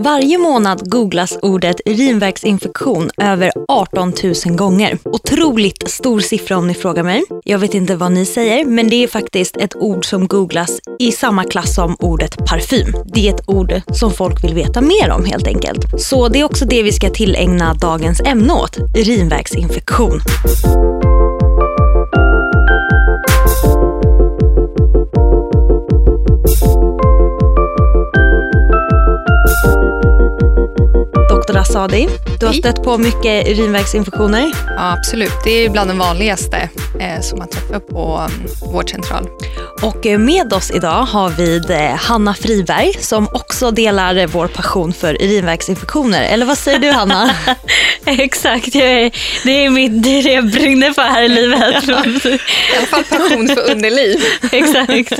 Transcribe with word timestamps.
Varje 0.00 0.38
månad 0.38 0.90
googlas 0.90 1.38
ordet 1.42 1.76
urinvägsinfektion 1.86 3.10
över 3.16 3.52
18 3.68 4.12
000 4.46 4.56
gånger. 4.56 4.98
Otroligt 5.04 5.90
stor 5.90 6.20
siffra 6.20 6.58
om 6.58 6.66
ni 6.66 6.74
frågar 6.74 7.02
mig. 7.02 7.22
Jag 7.44 7.58
vet 7.58 7.74
inte 7.74 7.96
vad 7.96 8.12
ni 8.12 8.26
säger, 8.26 8.64
men 8.64 8.88
det 8.88 9.04
är 9.04 9.08
faktiskt 9.08 9.56
ett 9.56 9.76
ord 9.76 10.04
som 10.04 10.26
googlas 10.26 10.80
i 10.98 11.12
samma 11.12 11.44
klass 11.44 11.74
som 11.74 11.96
ordet 11.98 12.36
parfym. 12.46 12.94
Det 13.14 13.28
är 13.28 13.34
ett 13.34 13.48
ord 13.48 13.80
som 13.92 14.12
folk 14.12 14.44
vill 14.44 14.54
veta 14.54 14.80
mer 14.80 15.10
om 15.10 15.24
helt 15.24 15.46
enkelt. 15.46 16.00
Så 16.02 16.28
det 16.28 16.40
är 16.40 16.44
också 16.44 16.64
det 16.64 16.82
vi 16.82 16.92
ska 16.92 17.10
tillägna 17.10 17.74
dagens 17.74 18.20
ämne 18.20 18.52
åt, 18.52 18.78
urinvägsinfektion. 18.96 20.20
Dr. 31.50 31.58
Asadi, 31.58 32.08
du 32.40 32.46
har 32.46 32.52
stött 32.52 32.82
på 32.82 32.98
mycket 32.98 33.48
urinvägsinfektioner. 33.48 34.52
Ja, 34.66 34.92
absolut. 34.92 35.32
Det 35.44 35.50
är 35.50 35.70
bland 35.70 35.90
de 35.90 35.98
vanligaste 35.98 36.68
eh, 37.00 37.20
som 37.20 37.38
man 37.38 37.48
träffar 37.48 37.80
på 37.80 38.28
um, 38.28 38.72
vårdcentral. 38.72 39.28
Och 39.82 40.06
eh, 40.06 40.18
med 40.18 40.52
oss 40.52 40.70
idag 40.70 41.02
har 41.02 41.30
vi 41.30 41.62
eh, 41.68 41.96
Hanna 41.96 42.34
Friberg 42.34 42.92
som 43.00 43.28
också 43.32 43.70
delar 43.70 44.16
eh, 44.16 44.26
vår 44.26 44.46
passion 44.46 44.92
för 44.92 45.22
urinvägsinfektioner. 45.22 46.22
Eller 46.22 46.46
vad 46.46 46.58
säger 46.58 46.78
du 46.78 46.90
Hanna? 46.90 47.30
Exakt, 48.04 48.74
är, 48.74 49.10
det 49.44 49.64
är 49.64 49.70
mitt, 49.70 50.02
det 50.02 50.18
är 50.18 50.22
det 50.22 50.32
jag 50.32 50.50
brinner 50.50 50.92
för 50.92 51.02
här 51.02 51.22
i 51.22 51.28
livet. 51.28 51.88
I 51.88 52.38
alla 52.76 52.86
fall 52.86 53.04
passion 53.04 53.48
för 53.48 53.70
underliv. 53.70 54.20
Exakt. 54.52 55.12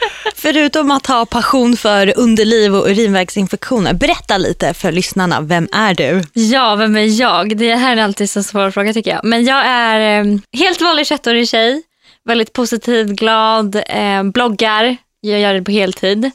Förutom 0.34 0.90
att 0.90 1.06
ha 1.06 1.26
passion 1.26 1.76
för 1.76 2.18
underliv 2.18 2.74
och 2.74 2.86
urinvägsinfektioner, 2.88 3.94
berätta 3.94 4.38
lite 4.38 4.74
för 4.74 4.92
lyssnarna. 4.92 5.40
Vem 5.40 5.68
är 5.72 5.94
du? 5.94 6.22
Ja, 6.32 6.74
vem 6.76 6.96
är 6.96 7.20
jag? 7.20 7.56
Det 7.56 7.74
här 7.74 7.96
är 7.96 8.02
alltid 8.02 8.30
så 8.30 8.42
svår 8.42 8.70
fråga 8.70 8.92
tycker 8.92 9.10
jag. 9.10 9.24
Men 9.24 9.44
jag 9.44 9.66
är 9.66 10.20
eh, 10.20 10.38
helt 10.52 10.80
vanlig 10.80 11.02
21-årig 11.04 11.48
tjej. 11.48 11.82
Väldigt 12.24 12.52
positiv, 12.52 13.06
glad, 13.06 13.76
eh, 13.86 14.22
bloggar. 14.22 14.96
Jag 15.20 15.40
gör 15.40 15.54
det 15.54 15.62
på 15.62 15.70
heltid. 15.70 16.30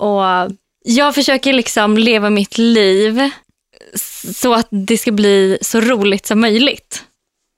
Och 0.00 0.22
jag 0.84 1.14
försöker 1.14 1.52
liksom 1.52 1.98
leva 1.98 2.30
mitt 2.30 2.58
liv 2.58 3.30
så 4.34 4.54
att 4.54 4.68
det 4.70 4.98
ska 4.98 5.12
bli 5.12 5.58
så 5.60 5.80
roligt 5.80 6.26
som 6.26 6.40
möjligt. 6.40 7.04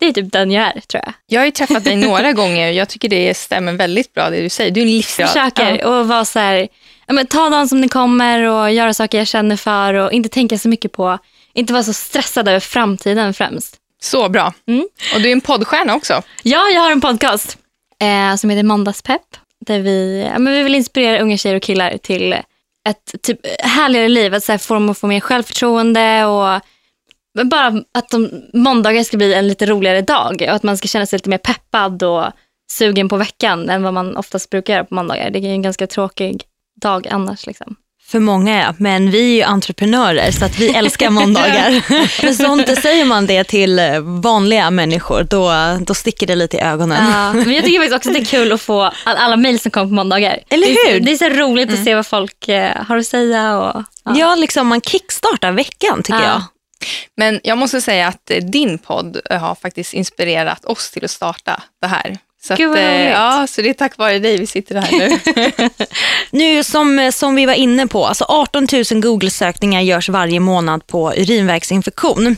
Det 0.03 0.09
är 0.09 0.13
typ 0.13 0.33
den 0.33 0.51
jag 0.51 0.65
är 0.77 0.81
tror 0.81 1.03
jag. 1.05 1.15
Jag 1.27 1.41
har 1.41 1.45
ju 1.45 1.51
träffat 1.51 1.85
dig 1.85 1.97
några 1.97 2.33
gånger. 2.43 2.71
Jag 2.71 2.89
tycker 2.89 3.09
det 3.09 3.37
stämmer 3.37 3.73
väldigt 3.73 4.15
bra 4.15 4.31
det 4.31 4.41
du 4.41 4.49
säger. 4.49 4.71
Du 4.71 4.81
är 4.81 4.85
en 4.85 4.91
livsglad. 4.91 5.29
försöker 5.29 5.79
Ja. 5.79 5.89
och 5.89 6.09
vara 6.09 6.25
så 6.25 6.39
här, 6.39 6.69
ja, 7.07 7.15
men 7.15 7.27
ta 7.27 7.49
dagen 7.51 7.69
som 7.69 7.81
det 7.81 7.89
kommer 7.89 8.43
och 8.43 8.73
göra 8.73 8.95
saker 8.95 9.19
jag 9.19 9.27
känner 9.27 9.57
för 9.57 9.95
och 9.95 10.13
inte 10.13 10.29
tänka 10.29 10.59
så 10.59 10.69
mycket 10.69 10.93
på, 10.93 11.19
inte 11.55 11.73
vara 11.73 11.83
så 11.83 11.93
stressad 11.93 12.49
över 12.49 12.61
framtiden 12.61 13.35
främst. 13.35 13.77
Så 14.03 14.29
bra. 14.29 14.53
Mm. 14.69 14.89
Och 15.15 15.21
du 15.21 15.29
är 15.29 15.33
en 15.33 15.41
poddstjärna 15.41 15.95
också. 15.95 16.23
Ja, 16.43 16.69
jag 16.75 16.81
har 16.81 16.93
en 16.93 17.01
podcast 17.01 17.59
eh, 18.01 18.37
som 18.37 18.51
heter 18.51 18.63
Måndagspepp 18.63 19.37
där 19.67 19.79
vi, 19.81 20.29
ja, 20.33 20.39
men 20.39 20.53
vi 20.53 20.63
vill 20.63 20.75
inspirera 20.75 21.21
unga 21.23 21.37
tjejer 21.37 21.57
och 21.57 21.63
killar 21.63 21.99
till 21.99 22.33
ett 22.89 23.15
typ 23.23 23.39
härligare 23.65 24.09
liv, 24.09 24.35
att 24.35 24.45
så 24.45 24.53
här, 24.53 24.59
få 24.59 24.75
dem 24.75 24.91
att 24.91 24.99
få 24.99 25.07
mer 25.07 25.21
självförtroende 25.21 26.25
och 26.25 26.61
men 27.35 27.49
bara 27.49 27.67
att 27.95 28.09
de, 28.11 28.31
måndagar 28.53 29.03
ska 29.05 29.17
bli 29.17 29.35
en 29.35 29.49
lite 29.49 29.67
roligare 29.67 30.01
dag 30.03 30.43
och 30.49 30.55
att 30.55 30.63
man 30.63 30.77
ska 30.77 30.89
känna 30.89 31.07
sig 31.07 31.17
lite 31.17 31.31
mer 31.31 31.39
peppad 31.39 32.03
och 32.03 32.25
sugen 32.73 33.09
på 33.09 33.17
veckan 33.17 33.71
än 33.71 33.83
vad 33.83 33.95
man 33.95 34.17
oftast 34.17 34.51
brukar 34.51 34.75
göra 34.75 34.85
på 34.85 34.95
måndagar. 34.95 35.31
Det 35.31 35.39
är 35.39 35.45
en 35.45 35.63
ganska 35.63 35.87
tråkig 35.87 36.43
dag 36.83 37.09
annars. 37.11 37.47
Liksom. 37.47 37.77
För 38.05 38.19
många 38.21 38.61
ja, 38.63 38.75
men 38.79 39.11
vi 39.11 39.31
är 39.33 39.37
ju 39.37 39.43
entreprenörer 39.43 40.31
så 40.31 40.45
att 40.45 40.59
vi 40.59 40.69
älskar 40.75 41.11
måndagar. 41.11 41.83
Men 42.25 42.35
sånt 42.35 42.79
säger 42.83 43.05
man 43.05 43.27
det 43.27 43.45
till 43.45 43.81
vanliga 44.23 44.71
människor, 44.71 45.23
då, 45.31 45.53
då 45.87 45.95
sticker 45.95 46.27
det 46.27 46.35
lite 46.35 46.57
i 46.57 46.61
ögonen. 46.61 47.11
Ja, 47.13 47.33
men 47.33 47.53
jag 47.55 47.65
tycker 47.65 47.79
faktiskt 47.79 47.97
också 47.97 48.09
att 48.09 48.15
det 48.15 48.21
är 48.21 48.25
kul 48.25 48.53
att 48.53 48.61
få 48.63 48.83
all, 48.83 49.17
alla 49.17 49.37
mejl 49.37 49.59
som 49.61 49.71
kommer 49.71 49.87
på 49.87 49.95
måndagar. 49.95 50.39
Eller 50.49 50.67
Det 50.67 50.73
är, 50.73 50.93
hur? 50.93 50.99
så- 50.99 51.05
det 51.05 51.13
är 51.13 51.17
så 51.17 51.29
roligt 51.29 51.73
att 51.73 51.85
se 51.85 51.95
vad 51.95 52.07
folk 52.07 52.49
eh, 52.49 52.77
har 52.89 52.97
att 52.97 53.07
säga. 53.07 53.57
Och, 53.59 53.83
ja. 54.05 54.15
Ja, 54.17 54.35
liksom 54.35 54.67
man 54.67 54.81
kickstartar 54.81 55.53
veckan 55.53 56.03
tycker 56.03 56.21
Ja. 56.21 56.27
jag. 56.27 56.43
Men 57.17 57.41
jag 57.43 57.59
måste 57.59 57.81
säga 57.81 58.09
att 58.09 58.31
eh, 58.31 58.37
din 58.37 58.79
podd 58.79 59.21
eh, 59.31 59.39
har 59.39 59.55
faktiskt 59.55 59.95
inspirerat 59.95 60.65
oss 60.65 60.91
till 60.91 61.05
att 61.05 61.11
starta 61.11 61.63
det 61.81 61.87
här. 61.87 62.19
Så, 62.45 62.53
att, 62.53 62.61
eh, 62.61 63.09
ja, 63.09 63.47
så 63.49 63.63
det 63.63 63.69
är 63.69 63.75
tack 63.75 63.99
vare 63.99 64.19
dig 64.19 64.39
vi 64.39 64.47
sitter 64.47 64.75
här 64.81 64.99
nu. 64.99 65.19
Nu 66.31 66.65
som, 66.65 67.11
som 67.15 67.35
vi 67.35 67.47
var 67.47 67.55
inne 67.55 67.87
på, 67.87 68.07
alltså 68.07 68.25
18 68.29 68.67
000 68.73 69.03
Google-sökningar 69.03 69.81
görs 69.81 70.09
varje 70.09 70.41
månad 70.41 70.87
på 70.87 71.13
urinvägsinfektion. 71.17 72.37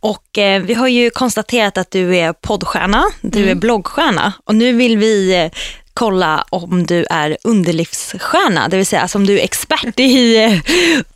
Och 0.00 0.38
eh, 0.38 0.62
vi 0.62 0.74
har 0.74 0.88
ju 0.88 1.10
konstaterat 1.10 1.78
att 1.78 1.90
du 1.90 2.16
är 2.16 2.32
poddstjärna, 2.32 3.04
du 3.20 3.50
är 3.50 3.54
bloggstjärna 3.54 4.32
och 4.44 4.54
nu 4.54 4.72
vill 4.72 4.98
vi 4.98 5.50
kolla 5.94 6.44
om 6.50 6.86
du 6.86 7.04
är 7.10 7.36
underlivsstjärna, 7.44 8.68
det 8.68 8.76
vill 8.76 8.86
säga 8.86 9.02
alltså 9.02 9.18
om 9.18 9.26
du 9.26 9.38
är 9.40 9.44
expert 9.44 10.00
i 10.00 10.36
eh, 10.44 10.58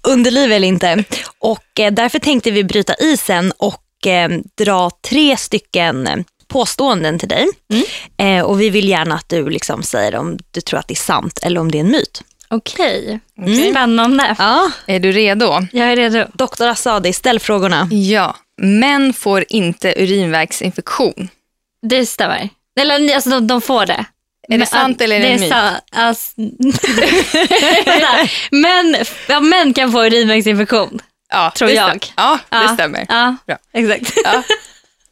underliv 0.03 0.53
eller 0.53 0.69
inte. 0.69 1.05
Och 1.39 1.81
eh, 1.81 1.93
därför 1.93 2.19
tänkte 2.19 2.51
vi 2.51 2.65
bryta 2.65 2.95
isen 2.95 3.53
och 3.59 4.07
eh, 4.07 4.29
dra 4.59 4.91
tre 5.09 5.37
stycken 5.37 6.25
påståenden 6.49 7.19
till 7.19 7.29
dig. 7.29 7.47
Eh, 8.19 8.45
och 8.45 8.61
vi 8.61 8.71
vill 8.71 8.89
gärna 8.89 9.15
att 9.15 9.29
du 9.29 9.51
liksom 9.51 9.83
säger 9.83 10.17
om 10.17 10.39
du 10.51 10.61
tror 10.61 10.81
att 10.81 10.89
det 10.89 10.95
är 10.95 10.97
sant 10.97 11.39
eller 11.43 11.61
om 11.61 11.71
det 11.71 11.79
är 11.79 11.81
en 11.81 11.91
myt. 11.91 12.23
Okej, 12.49 13.21
Okej. 13.41 13.71
spännande. 13.71 14.37
Ja, 14.39 14.71
Är 14.87 15.01
du 15.01 15.13
redo? 15.13 15.67
Jag 15.73 15.93
är 15.93 15.97
redo. 15.97 16.25
Dr. 16.35 16.63
Asadi, 16.67 17.13
ställ 17.13 17.41
frågorna. 17.41 17.89
Ja. 17.91 18.37
Män 18.63 19.13
får 19.13 19.45
inte 19.49 19.95
urinvägsinfektion. 20.03 21.29
Det 21.83 22.07
stämmer. 22.07 22.49
Eller 22.81 23.15
alltså, 23.15 23.31
de, 23.31 23.47
de 23.47 23.61
får 23.61 23.87
det. 23.87 24.05
Är 24.49 24.59
det 24.59 24.67
sant 24.67 25.01
eller 25.01 25.17
är 25.17 25.21
det 25.21 25.27
en 25.29 25.41
myt? 25.41 25.53
alltså, 25.93 26.33
män, 28.51 28.97
ja, 29.29 29.41
män 29.41 29.75
kan 29.75 29.93
få 29.93 30.05
urinvägsinfektion. 30.07 30.99
Ja, 31.31 31.53
Tror 31.57 31.71
jag. 31.71 32.07
Ja, 32.17 32.39
det 32.49 32.57
Ja. 32.57 32.69
stämmer. 32.75 33.07
Ja, 33.09 33.37
Bra. 33.47 33.57
exakt. 33.73 34.13
Ja. 34.25 34.43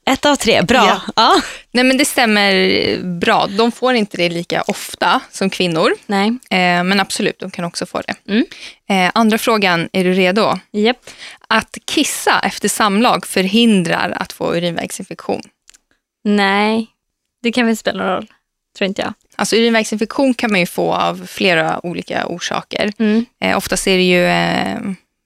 Ett 0.06 0.26
av 0.26 0.36
tre, 0.36 0.62
bra. 0.62 0.86
Ja. 0.86 1.00
Ja. 1.16 1.40
Nej, 1.72 1.84
men 1.84 1.98
det 1.98 2.04
stämmer 2.04 2.98
bra. 3.20 3.46
De 3.46 3.72
får 3.72 3.94
inte 3.94 4.16
det 4.16 4.28
lika 4.28 4.62
ofta 4.62 5.20
som 5.30 5.50
kvinnor. 5.50 5.92
Nej. 6.06 6.26
Eh, 6.50 6.84
men 6.84 7.00
absolut, 7.00 7.38
de 7.38 7.50
kan 7.50 7.64
också 7.64 7.86
få 7.86 8.02
det. 8.06 8.14
Mm. 8.32 8.44
Eh, 8.88 9.10
andra 9.14 9.38
frågan, 9.38 9.88
är 9.92 10.04
du 10.04 10.12
redo? 10.12 10.58
Japp. 10.72 11.10
Att 11.48 11.76
kissa 11.84 12.40
efter 12.40 12.68
samlag 12.68 13.26
förhindrar 13.26 14.16
att 14.20 14.32
få 14.32 14.54
urinvägsinfektion. 14.56 15.42
Nej, 16.24 16.86
det 17.42 17.52
kan 17.52 17.66
väl 17.66 17.76
spela 17.76 18.02
någon 18.04 18.12
roll. 18.12 18.26
Tror 18.78 18.88
inte 18.88 19.02
jag. 19.02 19.14
Alltså 19.36 19.56
urinvägsinfektion 19.56 20.34
kan 20.34 20.50
man 20.50 20.60
ju 20.60 20.66
få 20.66 20.94
av 20.94 21.26
flera 21.26 21.86
olika 21.86 22.26
orsaker. 22.26 22.92
Mm. 22.98 23.26
Eh, 23.40 23.56
oftast 23.56 23.86
är 23.86 23.96
det 23.96 24.02
ju 24.02 24.26
eh, 24.26 24.78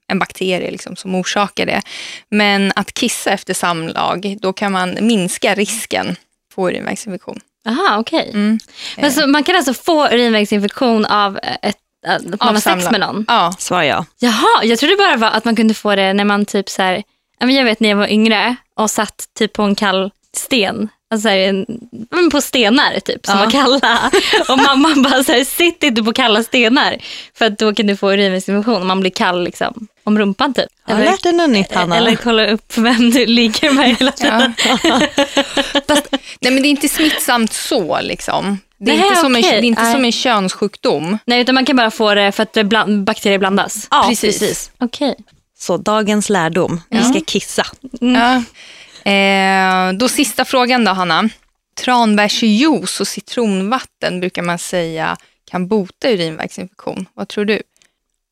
en 0.07 0.19
bakterie 0.19 0.71
liksom 0.71 0.95
som 0.95 1.15
orsakar 1.15 1.65
det. 1.65 1.81
Men 2.29 2.71
att 2.75 2.93
kissa 2.93 3.31
efter 3.31 3.53
samlag, 3.53 4.37
då 4.41 4.53
kan 4.53 4.71
man 4.71 4.97
minska 5.01 5.55
risken 5.55 6.15
för 6.55 6.61
urinvägsinfektion. 6.61 7.39
Aha, 7.67 7.97
okej. 7.99 8.29
Mm. 8.33 8.59
Men 8.97 9.11
så 9.11 9.27
man 9.27 9.43
kan 9.43 9.55
alltså 9.55 9.73
få 9.73 10.07
urinvägsinfektion 10.07 11.05
av 11.05 11.39
ett, 11.61 11.77
att 12.07 12.25
man 12.25 12.37
Av 12.39 12.53
har 12.53 12.59
sex 12.59 12.91
med 12.91 12.99
någon? 12.99 13.25
Ja, 13.27 13.55
Svar 13.59 13.83
ja. 13.83 14.05
Jaha, 14.19 14.63
jag 14.63 14.79
trodde 14.79 14.95
bara 14.95 15.17
var 15.17 15.27
att 15.27 15.45
man 15.45 15.55
kunde 15.55 15.73
få 15.73 15.95
det 15.95 16.13
när 16.13 16.25
man 16.25 16.45
typ 16.45 16.69
så 16.69 16.81
här, 16.81 17.03
ja, 17.39 17.45
men 17.45 17.55
jag 17.55 17.63
vet 17.65 17.79
när 17.79 17.89
jag 17.89 17.97
var 17.97 18.07
yngre 18.07 18.55
och 18.75 18.91
satt 18.91 19.25
typ 19.37 19.53
på 19.53 19.63
en 19.63 19.75
kall 19.75 20.11
sten. 20.39 20.89
Alltså 21.11 21.23
så 21.25 21.29
här, 21.29 22.29
på 22.31 22.41
stenar 22.41 22.99
typ 22.99 23.25
som 23.25 23.37
Ja. 23.39 23.43
var 23.45 23.51
kalla. 23.51 24.11
Och 24.49 24.57
mamma 24.57 24.93
bara 25.09 25.23
så 25.23 25.31
här, 25.31 25.43
sitt 25.43 25.83
inte 25.83 26.03
på 26.03 26.13
kalla 26.13 26.43
stenar. 26.43 26.97
För 27.37 27.45
att 27.45 27.57
då 27.59 27.73
kan 27.75 27.87
du 27.87 27.97
få 27.97 28.11
urinvägsinfektion 28.13 28.81
om 28.81 28.87
man 28.87 28.99
blir 28.99 29.11
kall 29.11 29.43
liksom, 29.43 29.87
om 30.03 30.19
rumpan 30.19 30.53
typ. 30.53 30.65
Jag 30.87 30.95
har 30.95 31.03
lärt 31.03 31.23
dig 31.23 31.33
något 31.33 31.49
nytt 31.49 31.73
Hanna. 31.73 31.97
eller 31.97 32.15
kolla 32.15 32.47
upp 32.47 32.77
vem 32.77 33.11
du 33.11 33.25
ligger 33.25 33.71
med 33.71 33.95
hela 33.97 34.11
tiden. 34.11 34.53
ja. 34.65 34.77
Fast, 35.87 36.07
nej 36.41 36.53
men 36.53 36.61
det 36.61 36.67
är 36.67 36.69
inte 36.69 36.89
smittsamt 36.89 37.53
så 37.53 38.01
liksom. 38.01 38.59
Det 38.81 38.91
är, 38.91 38.97
Nej, 38.97 39.07
inte, 39.07 39.15
som 39.19 39.35
en, 39.35 39.41
det 39.41 39.47
okej. 39.47 39.59
är 39.59 39.63
inte 39.63 39.81
Nej. 39.83 39.93
som 39.93 40.05
en 40.05 40.11
könssjukdom. 40.11 41.17
Nej, 41.25 41.41
utan 41.41 41.55
man 41.55 41.65
kan 41.65 41.75
bara 41.75 41.91
få 41.91 42.13
det 42.15 42.31
för 42.31 42.43
att 42.43 42.57
bland, 42.67 43.03
bakterier 43.03 43.37
blandas. 43.39 43.87
Ja, 43.91 44.05
Precis. 44.09 44.39
precis. 44.39 44.71
Okej. 44.79 45.15
Så 45.59 45.77
dagens 45.77 46.29
lärdom, 46.29 46.81
vi 46.89 47.03
ska 47.03 47.19
kissa. 47.27 47.65
Ja. 47.99 48.43
Eh, 49.09 49.93
då 49.93 50.09
sista 50.09 50.45
frågan 50.45 50.83
då, 50.85 50.91
Hanna. 50.91 51.29
Tranbärsjuice 51.85 52.99
och 53.01 53.07
citronvatten 53.07 54.19
brukar 54.19 54.41
man 54.41 54.59
säga 54.59 55.17
kan 55.51 55.67
bota 55.67 56.09
urinvägsinfektion. 56.09 57.05
Vad 57.13 57.27
tror 57.27 57.45
du? 57.45 57.61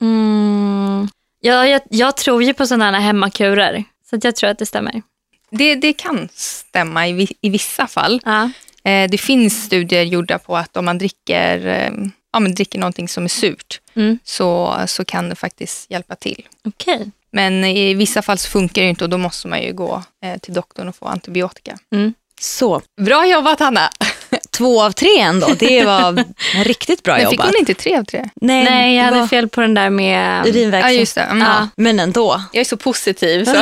Mm. 0.01 1.07
Ja, 1.41 1.67
jag, 1.67 1.81
jag 1.89 2.17
tror 2.17 2.43
ju 2.43 2.53
på 2.53 2.67
sådana 2.67 2.91
här 2.91 2.99
hemmakurer. 3.05 3.83
Så 4.09 4.19
jag 4.23 4.35
tror 4.35 4.49
att 4.49 4.59
det 4.59 4.65
stämmer. 4.65 5.01
Det, 5.49 5.75
det 5.75 5.93
kan 5.93 6.29
stämma 6.33 7.07
i, 7.07 7.27
i 7.41 7.49
vissa 7.49 7.87
fall. 7.87 8.21
Ja. 8.25 8.49
Eh, 8.83 9.09
det 9.09 9.17
finns 9.17 9.63
studier 9.65 10.03
gjorda 10.03 10.39
på 10.39 10.57
att 10.57 10.77
om 10.77 10.85
man 10.85 10.97
dricker 10.97 11.67
eh, 11.67 11.91
ja, 12.33 12.39
men 12.39 12.55
dricker 12.55 12.79
någonting 12.79 13.07
som 13.07 13.23
är 13.23 13.27
surt 13.27 13.81
Mm. 13.95 14.19
så, 14.23 14.77
så 14.87 15.05
kan 15.05 15.29
det 15.29 15.35
faktiskt 15.35 15.91
hjälpa 15.91 16.15
till. 16.15 16.47
Okej. 16.65 17.11
Men 17.31 17.63
i 17.63 17.93
vissa 17.93 18.21
fall 18.21 18.37
så 18.37 18.49
funkar 18.49 18.81
det 18.81 18.89
inte 18.89 19.03
och 19.03 19.09
då 19.09 19.17
måste 19.17 19.47
man 19.47 19.61
ju 19.61 19.73
gå 19.73 20.03
eh, 20.23 20.37
till 20.37 20.53
doktorn 20.53 20.87
och 20.87 20.95
få 20.95 21.05
antibiotika. 21.05 21.77
Mm. 21.93 22.13
Så, 22.41 22.81
Bra 23.01 23.27
jobbat 23.27 23.59
Hanna! 23.59 23.89
två 24.57 24.83
av 24.83 24.91
tre 24.91 25.19
ändå. 25.19 25.47
Det 25.59 25.85
var 25.85 26.23
riktigt 26.63 27.03
bra 27.03 27.13
Men 27.17 27.25
fick 27.25 27.33
jobbat. 27.33 27.45
hon 27.45 27.59
inte 27.59 27.73
tre 27.73 27.97
av 27.97 28.03
tre? 28.03 28.29
Nej, 28.35 28.63
Nej, 28.63 28.95
jag 28.95 29.03
hade 29.03 29.19
var 29.19 29.27
fel 29.27 29.49
på 29.49 29.61
den 29.61 29.73
där 29.73 29.89
med... 29.89 30.47
Ja, 30.73 30.91
just 30.91 31.15
det. 31.15 31.21
Mm. 31.21 31.47
Ja, 31.47 31.69
men 31.75 31.99
ändå. 31.99 32.41
Jag 32.53 32.61
är 32.61 32.65
så 32.65 32.77
positiv. 32.77 33.45
Så. 33.45 33.51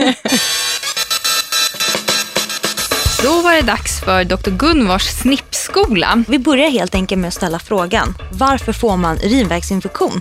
Då 3.22 3.42
var 3.42 3.52
det 3.52 3.62
dags 3.62 4.00
för 4.00 4.24
Dr. 4.24 4.50
Gunvars 4.50 5.02
snippskola. 5.02 6.24
Vi 6.28 6.38
börjar 6.38 6.70
helt 6.70 6.94
enkelt 6.94 7.20
med 7.20 7.28
att 7.28 7.34
ställa 7.34 7.58
frågan. 7.58 8.14
Varför 8.32 8.72
får 8.72 8.96
man 8.96 9.18
urinvägsinfektion? 9.22 10.20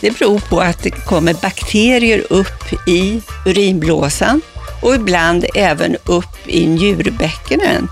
Det 0.00 0.18
beror 0.18 0.38
på 0.38 0.60
att 0.60 0.82
det 0.82 0.90
kommer 0.90 1.34
bakterier 1.34 2.24
upp 2.30 2.88
i 2.88 3.22
urinblåsan 3.46 4.40
och 4.82 4.94
ibland 4.94 5.44
även 5.54 5.96
upp 6.04 6.48
i 6.48 6.66
njurbäckenen. 6.66 7.88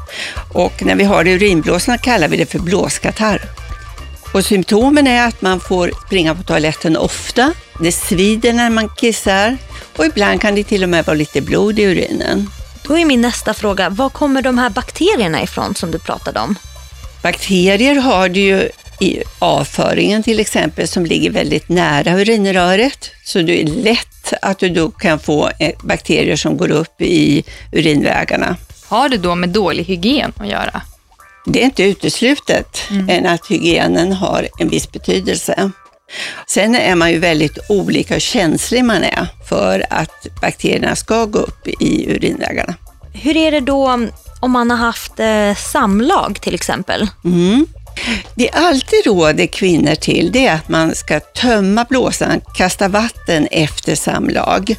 Och 0.52 0.82
när 0.82 0.94
vi 0.94 1.04
har 1.04 1.24
det 1.24 1.30
i 1.30 1.34
urinblåsan 1.34 1.98
kallar 1.98 2.28
vi 2.28 2.36
det 2.36 2.46
för 2.46 2.58
blåskatarr. 2.58 3.42
Och 4.34 4.44
symptomen 4.44 5.06
är 5.06 5.28
att 5.28 5.42
man 5.42 5.60
får 5.60 5.90
springa 6.06 6.34
på 6.34 6.42
toaletten 6.42 6.96
ofta, 6.96 7.52
det 7.80 7.92
svider 7.92 8.52
när 8.52 8.70
man 8.70 8.88
kissar 8.88 9.56
och 9.96 10.06
ibland 10.06 10.40
kan 10.40 10.54
det 10.54 10.64
till 10.64 10.82
och 10.82 10.88
med 10.88 11.06
vara 11.06 11.16
lite 11.16 11.40
blod 11.40 11.78
i 11.78 11.82
urinen. 11.82 12.50
Då 12.86 12.98
är 12.98 13.04
min 13.04 13.20
nästa 13.20 13.54
fråga, 13.54 13.88
var 13.88 14.08
kommer 14.08 14.42
de 14.42 14.58
här 14.58 14.70
bakterierna 14.70 15.42
ifrån 15.42 15.74
som 15.74 15.90
du 15.90 15.98
pratade 15.98 16.40
om? 16.40 16.54
Bakterier 17.22 17.94
har 17.94 18.28
du 18.28 18.40
ju 18.40 18.68
i 19.00 19.22
avföringen 19.38 20.22
till 20.22 20.40
exempel 20.40 20.88
som 20.88 21.06
ligger 21.06 21.30
väldigt 21.30 21.68
nära 21.68 22.20
urinröret. 22.20 23.10
Så 23.24 23.38
det 23.38 23.62
är 23.62 23.66
lätt 23.66 24.32
att 24.42 24.58
du 24.58 24.68
då 24.68 24.90
kan 24.90 25.18
få 25.18 25.50
eh, 25.58 25.72
bakterier 25.82 26.36
som 26.36 26.56
går 26.56 26.70
upp 26.70 27.00
i 27.00 27.44
urinvägarna. 27.72 28.56
Har 28.86 29.08
det 29.08 29.16
då 29.16 29.34
med 29.34 29.48
dålig 29.48 29.84
hygien 29.84 30.32
att 30.36 30.48
göra? 30.48 30.82
Det 31.46 31.60
är 31.60 31.64
inte 31.64 31.82
uteslutet 31.82 32.82
än 33.08 33.26
att 33.26 33.46
hygienen 33.46 34.12
har 34.12 34.48
en 34.58 34.68
viss 34.68 34.92
betydelse. 34.92 35.70
Sen 36.46 36.74
är 36.74 36.94
man 36.94 37.10
ju 37.10 37.18
väldigt 37.18 37.58
olika 37.68 38.14
hur 38.14 38.20
känslig 38.20 38.84
man 38.84 39.04
är 39.04 39.26
för 39.48 39.86
att 39.90 40.26
bakterierna 40.40 40.96
ska 40.96 41.24
gå 41.24 41.38
upp 41.38 41.68
i 41.68 42.10
urinvägarna. 42.10 42.74
Hur 43.12 43.36
är 43.36 43.50
det 43.50 43.60
då 43.60 44.08
om 44.40 44.50
man 44.50 44.70
har 44.70 44.76
haft 44.76 45.20
eh, 45.20 45.54
samlag 45.54 46.40
till 46.40 46.54
exempel? 46.54 47.08
Mm. 47.24 47.66
Det 48.34 48.50
alltid 48.50 49.06
råder 49.06 49.46
kvinnor 49.46 49.94
till 49.94 50.32
det 50.32 50.46
är 50.46 50.54
att 50.54 50.68
man 50.68 50.94
ska 50.94 51.20
tömma 51.20 51.84
blåsan, 51.84 52.40
kasta 52.54 52.88
vatten 52.88 53.48
efter 53.50 53.94
samlag 53.94 54.74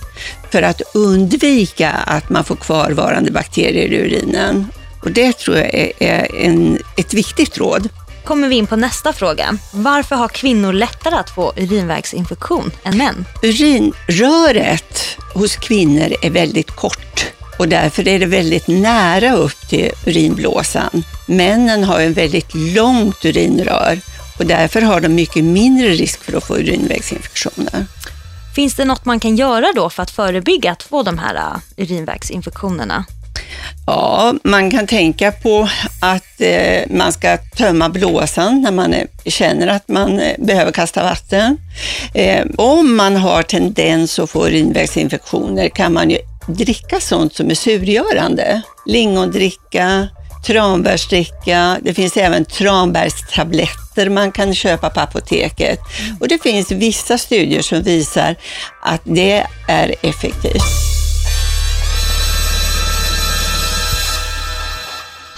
för 0.51 0.62
att 0.62 0.81
undvika 0.94 1.89
att 1.89 2.30
man 2.30 2.44
får 2.44 2.56
kvarvarande 2.56 3.31
bakterier 3.31 3.94
i 3.94 3.97
urinen. 3.97 4.68
Och 5.03 5.12
det 5.12 5.38
tror 5.38 5.57
jag 5.57 5.74
är, 5.74 5.91
är 6.00 6.35
en, 6.45 6.80
ett 6.97 7.13
viktigt 7.13 7.57
råd. 7.57 7.89
Kommer 8.23 8.47
vi 8.47 8.55
in 8.55 8.67
på 8.67 8.75
nästa 8.75 9.13
fråga. 9.13 9.57
Varför 9.71 10.15
har 10.15 10.27
kvinnor 10.27 10.73
lättare 10.73 11.15
att 11.15 11.29
få 11.29 11.53
urinvägsinfektion 11.55 12.71
än 12.83 12.97
män? 12.97 13.25
Urinröret 13.43 15.17
hos 15.33 15.55
kvinnor 15.55 16.13
är 16.21 16.29
väldigt 16.29 16.71
kort 16.71 17.25
och 17.59 17.67
därför 17.67 18.07
är 18.07 18.19
det 18.19 18.25
väldigt 18.25 18.67
nära 18.67 19.33
upp 19.33 19.69
till 19.69 19.91
urinblåsan. 20.05 21.03
Männen 21.27 21.83
har 21.83 21.99
en 21.99 22.13
väldigt 22.13 22.55
långt 22.55 23.25
urinrör 23.25 23.99
och 24.39 24.45
därför 24.45 24.81
har 24.81 25.01
de 25.01 25.09
mycket 25.09 25.43
mindre 25.43 25.87
risk 25.87 26.23
för 26.23 26.37
att 26.37 26.47
få 26.47 26.57
urinvägsinfektioner. 26.57 27.85
Finns 28.55 28.75
det 28.75 28.85
något 28.85 29.05
man 29.05 29.19
kan 29.19 29.35
göra 29.35 29.67
då 29.75 29.89
för 29.89 30.03
att 30.03 30.11
förebygga 30.11 30.71
att 30.71 30.83
få 30.83 31.03
de 31.03 31.17
här 31.17 31.35
uh, 31.35 31.57
urinvägsinfektionerna? 31.77 33.05
Ja, 33.85 34.33
man 34.44 34.71
kan 34.71 34.88
tänka 34.88 35.31
på 35.31 35.69
att 36.00 36.41
eh, 36.41 36.81
man 36.89 37.13
ska 37.13 37.38
tömma 37.38 37.89
blåsan 37.89 38.61
när 38.61 38.71
man 38.71 38.94
eh, 38.94 39.07
känner 39.25 39.67
att 39.67 39.88
man 39.88 40.19
eh, 40.19 40.35
behöver 40.38 40.71
kasta 40.71 41.03
vatten. 41.03 41.57
Eh, 42.13 42.45
om 42.57 42.95
man 42.95 43.15
har 43.15 43.44
tendens 43.44 44.19
att 44.19 44.29
få 44.29 44.47
urinvägsinfektioner 44.47 45.69
kan 45.69 45.94
man 45.94 46.09
ju 46.09 46.17
dricka 46.47 47.00
sånt 47.00 47.35
som 47.35 47.50
är 47.50 47.55
surgörande. 47.55 48.61
Lingondricka, 48.85 50.07
tranbärsdricka, 50.45 51.77
det 51.81 51.94
finns 51.94 52.17
även 52.17 52.45
tranbärstabletter 52.45 54.09
man 54.09 54.31
kan 54.31 54.56
köpa 54.56 54.89
på 54.89 54.99
apoteket. 54.99 55.79
Och 56.19 56.27
det 56.27 56.44
finns 56.44 56.71
vissa 56.71 57.17
studier 57.17 57.61
som 57.61 57.81
visar 57.81 58.35
att 58.83 59.01
det 59.03 59.44
är 59.67 59.95
effektivt. 60.01 60.93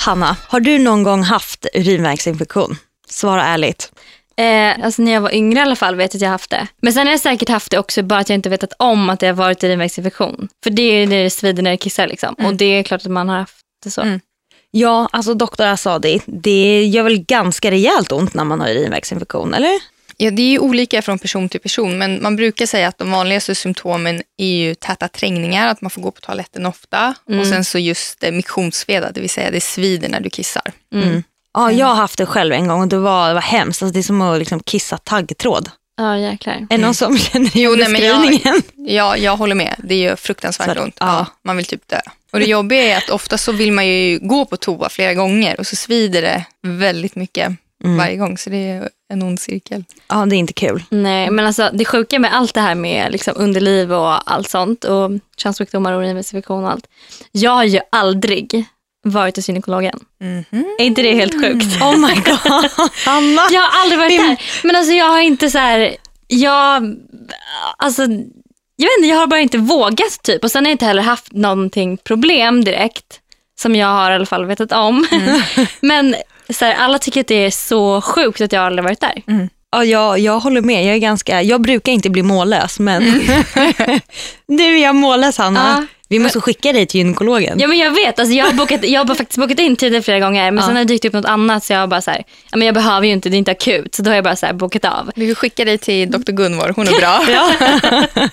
Hanna, 0.05 0.37
har 0.47 0.59
du 0.59 0.79
någon 0.79 1.03
gång 1.03 1.23
haft 1.23 1.65
urinvägsinfektion? 1.73 2.77
Svara 3.07 3.43
ärligt. 3.43 3.91
Eh, 4.37 4.85
alltså 4.85 5.01
när 5.01 5.11
jag 5.11 5.21
var 5.21 5.35
yngre 5.35 5.59
i 5.59 5.61
alla 5.61 5.75
fall 5.75 5.95
vet 5.95 6.13
jag 6.13 6.17
att 6.17 6.21
jag 6.21 6.29
haft 6.29 6.49
det. 6.49 6.67
Men 6.81 6.93
sen 6.93 7.07
har 7.07 7.13
jag 7.13 7.19
säkert 7.19 7.49
haft 7.49 7.71
det 7.71 7.79
också 7.79 8.03
bara 8.03 8.19
att 8.19 8.29
jag 8.29 8.35
inte 8.35 8.49
vetat 8.49 8.73
om 8.79 9.09
att 9.09 9.19
det 9.19 9.27
har 9.27 9.33
varit 9.33 9.63
urinvägsinfektion. 9.63 10.49
För 10.63 10.69
det 10.69 10.81
är 10.81 11.07
när 11.07 11.23
det 11.23 11.29
svider 11.29 11.63
när 11.63 11.71
jag 11.71 11.79
kissar 11.79 12.07
liksom. 12.07 12.33
Och 12.33 12.55
det 12.55 12.65
är 12.65 12.83
klart 12.83 13.01
att 13.01 13.11
man 13.11 13.29
har 13.29 13.39
haft 13.39 13.57
det 13.83 13.91
så. 13.91 14.01
Mm. 14.01 14.19
Ja, 14.71 15.09
alltså 15.11 15.33
doktor 15.33 15.65
Asadi, 15.65 16.21
det 16.25 16.85
gör 16.85 17.03
väl 17.03 17.25
ganska 17.25 17.71
rejält 17.71 18.11
ont 18.11 18.33
när 18.33 18.43
man 18.43 18.59
har 18.59 18.69
urinvägsinfektion, 18.69 19.53
eller? 19.53 19.79
Ja, 20.17 20.31
det 20.31 20.41
är 20.41 20.49
ju 20.49 20.59
olika 20.59 21.01
från 21.01 21.19
person 21.19 21.49
till 21.49 21.59
person, 21.59 21.97
men 21.97 22.21
man 22.23 22.35
brukar 22.35 22.65
säga 22.65 22.87
att 22.87 22.97
de 22.97 23.11
vanligaste 23.11 23.55
symptomen 23.55 24.21
är 24.37 24.47
ju 24.55 24.75
täta 24.75 25.07
trängningar, 25.07 25.67
att 25.67 25.81
man 25.81 25.91
får 25.91 26.01
gå 26.01 26.11
på 26.11 26.21
toaletten 26.21 26.65
ofta. 26.65 27.15
Och 27.39 27.47
sen 27.47 27.65
så 27.65 27.79
just 27.79 28.23
eh, 28.23 28.31
missionsveda, 28.31 29.11
det 29.11 29.21
vill 29.21 29.29
säga 29.29 29.51
det 29.51 29.61
svider 29.61 30.09
när 30.09 30.19
du 30.19 30.29
kissar. 30.29 30.71
Mm. 30.93 31.23
Ja, 31.53 31.71
jag 31.71 31.85
har 31.85 31.95
haft 31.95 32.17
det 32.17 32.25
själv 32.25 32.53
en 32.53 32.67
gång 32.67 32.81
och 32.81 32.87
det 32.87 32.97
var, 32.97 33.27
det 33.27 33.33
var 33.33 33.41
hemskt. 33.41 33.81
Alltså, 33.83 33.93
det 33.93 33.99
är 33.99 34.03
som 34.03 34.21
att 34.21 34.39
liksom 34.39 34.59
kissa 34.59 34.97
taggtråd. 34.97 35.69
Ja, 35.97 36.17
jäklar. 36.17 36.53
Är 36.53 36.65
det 36.69 36.77
någon 36.77 36.93
som 36.95 37.17
känner 37.17 37.57
igen 37.57 37.71
jag- 37.79 37.91
beskrivningen? 37.91 38.61
Ja, 38.75 39.17
jag 39.17 39.37
håller 39.37 39.55
med. 39.55 39.75
Det 39.83 39.95
gör 39.95 40.15
fruktansvärt 40.15 40.77
Så- 40.77 40.83
ont. 40.83 40.97
ja. 40.99 41.05
Ja, 41.07 41.25
man 41.43 41.57
vill 41.57 41.65
typ 41.65 41.87
dö. 41.87 41.99
Och 42.31 42.39
det 42.39 42.45
jobbiga 42.45 42.81
är 42.81 42.97
att 42.97 43.09
ofta 43.09 43.37
så 43.37 43.51
vill 43.51 43.71
man 43.71 43.87
ju 43.87 44.19
gå 44.19 44.45
på 44.45 44.57
toa 44.57 44.89
flera 44.89 45.13
gånger 45.13 45.59
och 45.59 45.67
så 45.67 45.75
svider 45.75 46.21
det 46.21 46.45
väldigt 46.63 47.15
mycket 47.15 47.51
varje 47.83 48.15
gång. 48.17 48.37
Så 48.37 48.49
det 48.49 48.57
är 48.69 48.89
en 49.13 49.23
ond 49.23 49.39
cirkel. 49.39 49.83
Ja, 50.07 50.25
det 50.25 50.35
är 50.35 50.37
inte 50.37 50.53
kul. 50.53 50.83
Nej, 50.89 51.31
men 51.31 51.45
alltså 51.45 51.69
det 51.73 51.85
sjuka 51.85 52.19
med 52.19 52.35
allt 52.35 52.53
det 52.53 52.61
här 52.61 52.75
med 52.75 53.11
liksom 53.11 53.33
underliv 53.37 53.93
och 53.93 54.31
allt 54.31 54.49
sånt 54.49 54.83
och 54.83 55.11
könssjukdomar 55.37 55.93
och 55.93 55.99
urinvägsinfektion 55.99 56.63
och 56.63 56.71
allt. 56.71 56.87
Jag 57.31 57.51
har 57.51 57.63
ju 57.63 57.79
aldrig 57.89 58.65
varit 59.03 59.35
hos 59.35 59.47
gynekologen. 59.49 59.99
Är 60.79 60.83
inte 60.85 61.01
det 61.01 61.13
helt 61.13 61.33
sjukt? 61.33 61.65
Oh 61.81 61.97
my 61.97 62.15
god. 62.15 62.71
Hanna. 63.05 63.41
Jag 63.51 63.61
har 63.61 63.81
aldrig 63.81 63.99
varit 63.99 64.19
där. 64.19 64.37
Men 64.63 64.75
alltså 64.75 64.93
jag 64.93 65.05
har 65.05 65.21
inte 65.21 65.49
så 65.49 65.57
här, 65.57 65.95
jag, 66.27 66.95
alltså, 67.77 68.01
jag 68.77 68.87
vet 68.87 68.97
inte, 68.97 69.09
jag 69.09 69.17
har 69.17 69.27
bara 69.27 69.39
inte 69.39 69.57
vågat 69.57 70.23
typ. 70.23 70.43
Och 70.43 70.51
sen 70.51 70.65
har 70.65 70.69
jag 70.69 70.73
inte 70.73 70.85
heller 70.85 71.01
haft 71.01 71.31
någonting 71.31 71.97
problem 71.97 72.63
direkt. 72.63 73.19
Som 73.59 73.75
jag 73.75 73.87
har 73.87 74.11
i 74.11 74.15
alla 74.15 74.25
fall 74.25 74.45
vetat 74.45 74.71
om. 74.71 75.07
Men 75.79 76.15
så 76.49 76.65
här, 76.65 76.75
alla 76.75 76.99
tycker 76.99 77.21
att 77.21 77.27
det 77.27 77.45
är 77.45 77.51
så 77.51 78.01
sjukt 78.01 78.41
att 78.41 78.51
jag 78.51 78.63
aldrig 78.65 78.83
varit 78.83 78.99
där. 79.01 79.21
Ja, 79.71 79.83
jag, 79.85 80.19
jag 80.19 80.39
håller 80.39 80.61
med. 80.61 80.85
Jag, 80.85 80.93
är 80.95 80.99
ganska, 80.99 81.41
jag 81.41 81.61
brukar 81.61 81.91
inte 81.91 82.09
bli 82.09 82.23
mållös, 82.23 82.79
men 82.79 83.03
nu 84.47 84.75
är 84.77 84.83
jag 84.83 84.95
mållös 84.95 85.37
Hanna. 85.37 85.75
Ja. 85.79 85.85
Vi 86.09 86.19
måste 86.19 86.41
skicka 86.41 86.73
dig 86.73 86.85
till 86.85 86.97
gynekologen. 86.99 87.59
Ja 87.59 87.67
men 87.67 87.77
jag 87.77 87.91
vet, 87.91 88.19
alltså, 88.19 88.33
jag, 88.35 88.45
har 88.45 88.53
bokat, 88.53 88.83
jag 88.83 88.99
har 88.99 89.05
bara 89.05 89.15
faktiskt 89.17 89.37
bokat 89.39 89.59
in 89.59 89.75
tider 89.75 90.01
flera 90.01 90.19
gånger 90.19 90.51
men 90.51 90.61
Ja. 90.61 90.67
sen 90.67 90.75
har 90.75 90.83
det 90.83 90.93
dykt 90.93 91.05
upp 91.05 91.13
något 91.13 91.25
annat 91.25 91.63
så 91.63 91.73
jag 91.73 91.79
har 91.79 91.87
bara 91.87 92.01
så 92.01 92.11
här, 92.11 92.23
ja, 92.51 92.57
men 92.57 92.65
jag 92.65 92.75
behöver 92.75 93.07
ju 93.07 93.13
inte, 93.13 93.29
det 93.29 93.35
är 93.35 93.37
inte 93.37 93.51
akut. 93.51 93.95
Så 93.95 94.01
då 94.01 94.09
har 94.11 94.15
jag 94.15 94.23
bara 94.23 94.35
så 94.35 94.45
här 94.45 94.53
bokat 94.53 94.85
av. 94.85 95.11
Vi 95.15 95.25
vill 95.25 95.35
skicka 95.35 95.65
dig 95.65 95.77
till 95.77 96.11
Dr. 96.11 96.31
Gunvor, 96.31 96.73
hon 96.75 96.87
är 96.87 96.91
bra. 96.99 97.21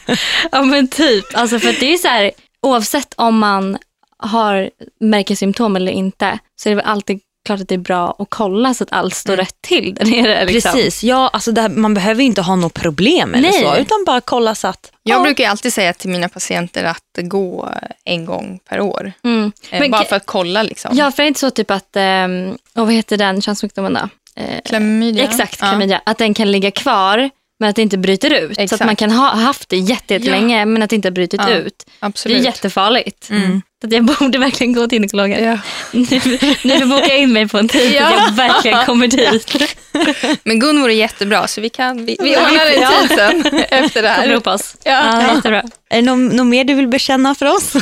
Ja 0.53 0.63
men 0.63 0.89
typ, 0.89 1.25
alltså 1.35 1.59
för 1.59 1.81
det 1.81 1.93
är 1.95 1.99
så 1.99 2.09
här, 2.09 2.31
oavsett 2.63 3.15
om 3.17 3.39
man 3.39 3.79
har 4.23 4.71
märker 5.01 5.35
symptom 5.35 5.77
eller 5.77 5.93
inte 5.93 6.39
så 6.63 6.69
är 6.69 6.71
det 6.71 6.77
väl 6.77 6.85
alltid 6.87 7.21
klart 7.47 7.61
att 7.61 7.69
det 7.69 7.75
är 7.75 7.79
bra 7.79 8.17
att 8.19 8.27
kolla 8.31 8.75
så 8.75 8.85
att 8.85 8.93
allt 8.93 9.15
står 9.15 9.37
rätt 9.37 9.55
till 9.61 9.95
där 9.95 10.05
nere. 10.07 10.45
Liksom. 10.45 10.73
Precis, 10.73 11.05
ja, 11.05 11.29
alltså 11.33 11.61
här, 11.61 11.69
man 11.69 11.95
behöver 11.95 12.23
inte 12.25 12.43
ha 12.43 12.57
något 12.57 12.75
problem 12.75 13.35
eller 13.35 13.51
Nej. 13.51 13.61
så, 13.63 13.77
utan 13.77 14.05
bara 14.07 14.21
kolla 14.21 14.55
så 14.55 14.69
att... 14.69 14.93
Jag 15.03 15.19
ja. 15.19 15.23
brukar 15.23 15.49
alltid 15.51 15.73
säga 15.73 15.93
till 15.93 16.11
mina 16.11 16.29
patienter 16.29 16.85
att 16.85 17.03
gå 17.29 17.69
en 18.05 18.25
gång 18.25 18.59
per 18.69 18.81
år. 18.81 19.13
Mm. 19.25 19.53
Eh, 19.71 19.81
Men 19.81 19.91
bara 19.91 20.05
för 20.05 20.17
att 20.17 20.27
kolla 20.27 20.63
liksom. 20.63 20.97
Ja, 20.97 21.11
för 21.13 21.23
det 21.23 21.27
är 21.27 21.29
inte 21.29 21.41
så 21.41 21.51
typ 21.51 21.71
att, 21.71 21.97
um, 21.97 22.51
och 22.75 22.87
vad 22.87 22.93
heter 22.93 23.17
den 23.17 23.43
könssjukdomen 23.43 23.93
då? 23.95 24.09
Eh, 24.43 24.61
Klamydia. 24.65 25.25
Exakt, 25.25 25.57
Ja. 25.61 25.67
klamydia. 25.69 26.01
Att 26.07 26.19
den 26.19 26.35
kan 26.35 26.53
ligga 26.53 26.71
kvar 26.71 27.31
men 27.61 27.69
att 27.71 27.77
det 27.77 27.83
inte 27.83 27.99
bryter 27.99 28.31
ut. 28.35 28.47
Så 28.49 28.53
att 28.53 28.59
Exakt. 28.65 28.85
man 28.85 28.97
kan 28.97 29.11
ha 29.11 29.29
haft 29.35 29.69
det 29.69 29.77
jätte- 29.79 30.15
jättelänge 30.15 30.65
men 30.65 30.83
att 30.83 30.91
det 30.91 30.97
inte 30.97 31.09
har 31.09 31.13
brutit 31.13 31.41
Ja, 31.49 31.51
ut. 31.55 31.85
Det 31.87 31.93
är 32.05 32.07
Absolut. 32.07 32.45
jättefarligt. 32.45 33.31
Mm. 33.31 33.63
Att 33.85 33.93
jag 33.93 34.05
borde 34.19 34.39
verkligen 34.39 34.73
gå 34.73 34.87
till 34.87 34.97
gynekologen. 34.97 35.45
Ja. 35.45 35.59
Nu, 35.93 36.21
nu 36.65 36.79
får 36.81 36.87
boka 36.87 37.17
in 37.17 37.33
mig 37.33 37.49
på 37.49 37.59
en 37.59 37.69
tid 37.69 37.81
så 37.99 38.05
att 38.05 38.13
jag 38.13 38.33
verkligen 38.33 38.87
kommer 38.87 39.07
dit. 39.07 39.57
Men 40.45 40.59
Gun 40.61 40.83
vore 40.83 40.95
jättebra, 40.95 41.47
så 41.49 41.61
vi, 41.61 41.69
kan, 41.69 42.05
vi, 42.05 42.17
vi 42.21 42.37
ordnar 42.37 42.67
en 42.67 43.09
tid 43.09 43.19
sen 43.19 43.63
efter 43.71 44.03
det 44.03 44.15
Kommer 44.15 44.29
här. 44.29 44.33
upp 44.35 44.47
oss. 44.47 44.77
Ja. 44.85 45.23
Ja, 45.23 45.35
jättebra. 45.35 45.63
Är 45.91 45.97
det 45.97 46.03
något, 46.03 46.33
något 46.35 46.47
mer 46.47 46.65
du 46.65 46.75
vill 46.75 46.89
bekänna 46.89 47.35
för 47.35 47.47
oss? 47.47 47.77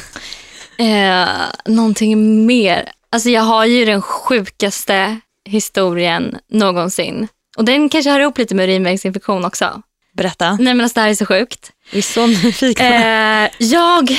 Eh, 0.78 1.28
någonting 1.66 2.46
mer. 2.46 2.88
Alltså 3.12 3.30
jag 3.30 3.42
har 3.42 3.64
ju 3.64 3.84
den 3.84 4.02
sjukaste 4.02 5.16
historien 5.48 6.38
någonsin. 6.52 7.28
Och 7.56 7.64
den 7.64 7.88
kanske 7.88 8.10
hör 8.10 8.20
ihop 8.20 8.38
lite 8.38 8.54
med 8.54 8.64
urinvägsinfektion 8.68 9.44
också. 9.44 9.82
Berätta. 10.12 10.50
Nej 10.60 10.74
men 10.74 10.80
alltså 10.80 10.94
det 10.94 11.00
här 11.00 11.08
är 11.08 11.14
så 11.14 11.26
sjukt. 11.26 11.70
Vi 11.92 11.98
är 11.98 12.02
så 12.02 12.26
nyfikna. 12.26 13.44
Eh, 13.44 13.50
jag 13.58 14.16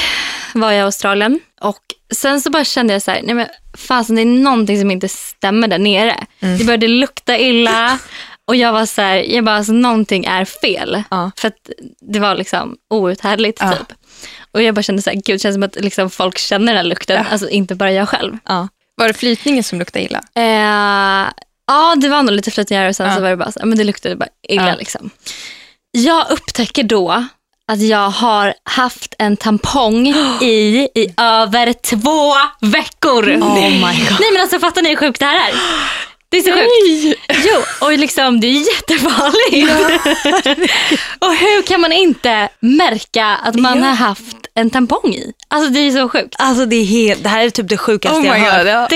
var 0.54 0.72
i 0.72 0.80
Australien 0.82 1.40
och 1.62 1.80
sen 2.14 2.42
så 2.42 2.50
bara 2.50 2.64
kände 2.66 2.94
jag 2.94 3.02
så 3.02 3.12
här, 3.12 3.22
nej 3.24 3.36
men 3.36 3.48
fasen 3.78 4.16
det 4.16 4.22
är 4.22 4.26
någonting 4.26 4.80
som 4.80 4.92
inte 4.92 5.08
stämmer 5.10 5.68
där 5.68 5.78
nere. 5.80 6.24
Det 6.40 6.66
började 6.66 6.88
lukta 6.88 7.38
illa 7.38 8.00
och 8.48 8.56
jag 8.56 8.74
var 8.74 8.86
så 8.86 9.02
här, 9.02 9.16
jag 9.18 9.44
bara 9.44 9.56
alltså 9.56 9.74
någonting 9.74 10.26
är 10.26 10.46
fel. 10.46 11.04
Ja. 11.10 11.32
För 11.38 11.48
att 11.48 11.70
det 12.02 12.20
var 12.20 12.36
liksom 12.36 12.76
outhärdligt 12.90 13.58
Ja. 13.62 13.72
typ. 13.76 13.98
Och 14.52 14.62
jag 14.62 14.76
bara 14.76 14.84
kände 14.84 15.02
så 15.02 15.10
här, 15.10 15.18
gud 15.18 15.36
det 15.36 15.40
känns 15.40 15.56
som 15.56 15.64
att 15.64 15.76
liksom 15.76 16.10
folk 16.10 16.38
känner 16.38 16.66
den 16.68 16.76
här 16.76 16.84
lukten, 16.84 17.16
Ja. 17.16 17.32
alltså 17.32 17.50
inte 17.50 17.76
bara 17.76 17.92
jag 17.92 18.10
själv. 18.10 18.38
Var 18.96 19.08
det 19.08 19.14
flytningen 19.14 19.64
som 19.64 19.80
luktade 19.80 20.06
illa? 20.06 20.22
Eh, 20.36 21.32
ja, 21.68 21.96
det 21.98 22.10
var 22.10 22.24
nog 22.24 22.36
lite 22.36 22.52
flytningar 22.52 22.90
och 22.90 22.96
sen 22.96 23.16
så 23.16 23.22
var 23.22 23.30
det 23.30 23.38
bara 23.38 23.52
så, 23.52 23.60
men 23.66 23.78
det 23.78 23.84
luktade 23.84 24.16
bara 24.16 24.30
illa 24.50 24.76
liksom. 24.76 25.10
Jag 25.92 26.32
upptäcker 26.32 26.84
då 26.84 27.26
att 27.68 27.82
jag 27.82 28.10
har 28.10 28.54
haft 28.64 29.16
en 29.20 29.38
tampong 29.38 30.08
i 30.42 30.88
i 30.96 31.14
över 31.18 31.74
två 31.74 32.34
veckor. 32.68 33.30
Oh 33.30 33.56
my 33.70 33.80
god. 33.80 34.18
Nej 34.20 34.32
men 34.34 34.42
alltså 34.42 34.60
fattar 34.60 34.82
ni 34.82 34.90
hur 34.90 34.96
sjukt 34.96 35.20
det 35.20 35.26
här 35.26 35.36
är? 35.50 35.54
Det 36.30 36.38
är 36.38 36.42
så 36.42 36.52
sjukt. 36.54 37.20
Jo, 37.46 37.88
och 37.88 37.98
liksom 37.98 38.40
det 38.40 38.48
är 38.48 38.74
jättefarligt. 38.76 39.72
och 41.20 41.36
hur 41.36 41.62
kan 41.62 41.82
man 41.82 41.92
inte 41.92 42.50
märka 42.60 43.26
att 43.26 43.56
man 43.56 43.78
Ja. 43.80 43.86
har 43.86 43.94
haft 43.96 44.38
en 44.56 44.70
tampong 44.70 45.14
i? 45.14 45.34
Alltså 45.48 45.70
det 45.74 45.80
är 45.80 45.92
så 45.92 46.10
sjukt. 46.10 46.36
Alltså 46.40 46.66
det, 46.66 46.76
är 46.76 46.86
helt, 46.86 47.24
det 47.24 47.30
här 47.30 47.46
är 47.46 47.50
typ 47.50 47.70
det 47.70 47.78
sjukaste 47.78 48.18
Oh 48.20 48.28
jag 48.28 48.34
har 48.34 48.58
hört. 48.58 48.68
Ja. 48.68 48.88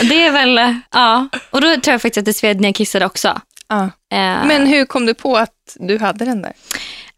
Det, 0.00 0.08
det 0.08 0.22
är 0.26 0.30
väl, 0.30 0.74
ja. 0.92 1.28
Och 1.50 1.60
då 1.60 1.68
tror 1.68 1.92
jag 1.92 2.02
faktiskt 2.02 2.18
att 2.18 2.24
det 2.24 2.32
sved 2.34 2.60
när 2.60 2.68
jag 2.68 2.74
kissade 2.74 3.06
också. 3.06 3.40
Ja. 3.68 3.82
Eh, 3.84 4.46
Men 4.46 4.66
hur 4.66 4.84
kom 4.84 5.06
du 5.06 5.14
på 5.14 5.36
att 5.36 5.50
du 5.74 5.98
hade 5.98 6.24
den 6.24 6.42
där? 6.42 6.52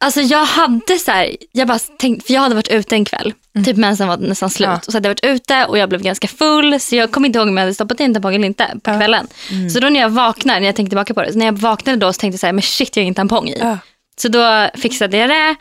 Alltså 0.00 0.20
jag 0.20 0.44
hade 0.44 0.98
så 0.98 1.10
här, 1.10 1.36
jag 1.52 1.68
bara 1.68 1.78
tänkt, 1.78 2.26
för 2.26 2.34
jag 2.34 2.40
hade 2.40 2.54
varit 2.54 2.68
ute 2.68 2.94
en 2.94 3.04
kväll, 3.04 3.32
typ 3.64 3.76
mensen 3.76 4.08
var 4.08 4.16
nästan 4.16 4.50
slut. 4.50 4.68
Ja. 4.68 4.76
Och 4.76 4.84
så 4.84 4.92
hade 4.92 5.08
jag 5.08 5.10
varit 5.10 5.24
ute 5.24 5.64
och 5.64 5.78
jag 5.78 5.88
blev 5.88 6.02
ganska 6.02 6.28
full 6.28 6.80
så 6.80 6.96
jag 6.96 7.10
kommer 7.10 7.26
inte 7.26 7.38
ihåg 7.38 7.48
om 7.48 7.56
jag 7.56 7.62
hade 7.62 7.74
stoppat 7.74 8.00
in 8.00 8.14
tampong 8.14 8.34
eller 8.34 8.46
inte 8.46 8.66
på 8.82 8.90
Ja. 8.90 8.96
kvällen. 8.98 9.26
Så 9.72 9.80
då 9.80 9.88
när 9.88 10.00
jag 10.00 10.08
vaknade, 10.10 10.60
när 10.60 10.66
jag 10.66 10.76
tänkte 10.76 10.90
tillbaka 10.90 11.14
på 11.14 11.22
det, 11.22 11.32
så 11.32 11.38
när 11.38 11.46
jag 11.46 11.58
vaknade 11.58 11.98
då 11.98 12.12
så 12.12 12.18
tänkte 12.20 12.34
jag 12.34 12.40
så 12.40 12.46
här, 12.46 12.52
men 12.52 12.62
shit 12.62 12.96
jag 12.96 13.00
har 13.00 13.04
ingen 13.04 13.14
tampong 13.14 13.48
i. 13.48 13.58
Ja. 13.60 13.78
Så 14.20 14.28
då 14.28 14.68
fixade 14.74 15.16
jag 15.16 15.28
det 15.30 15.54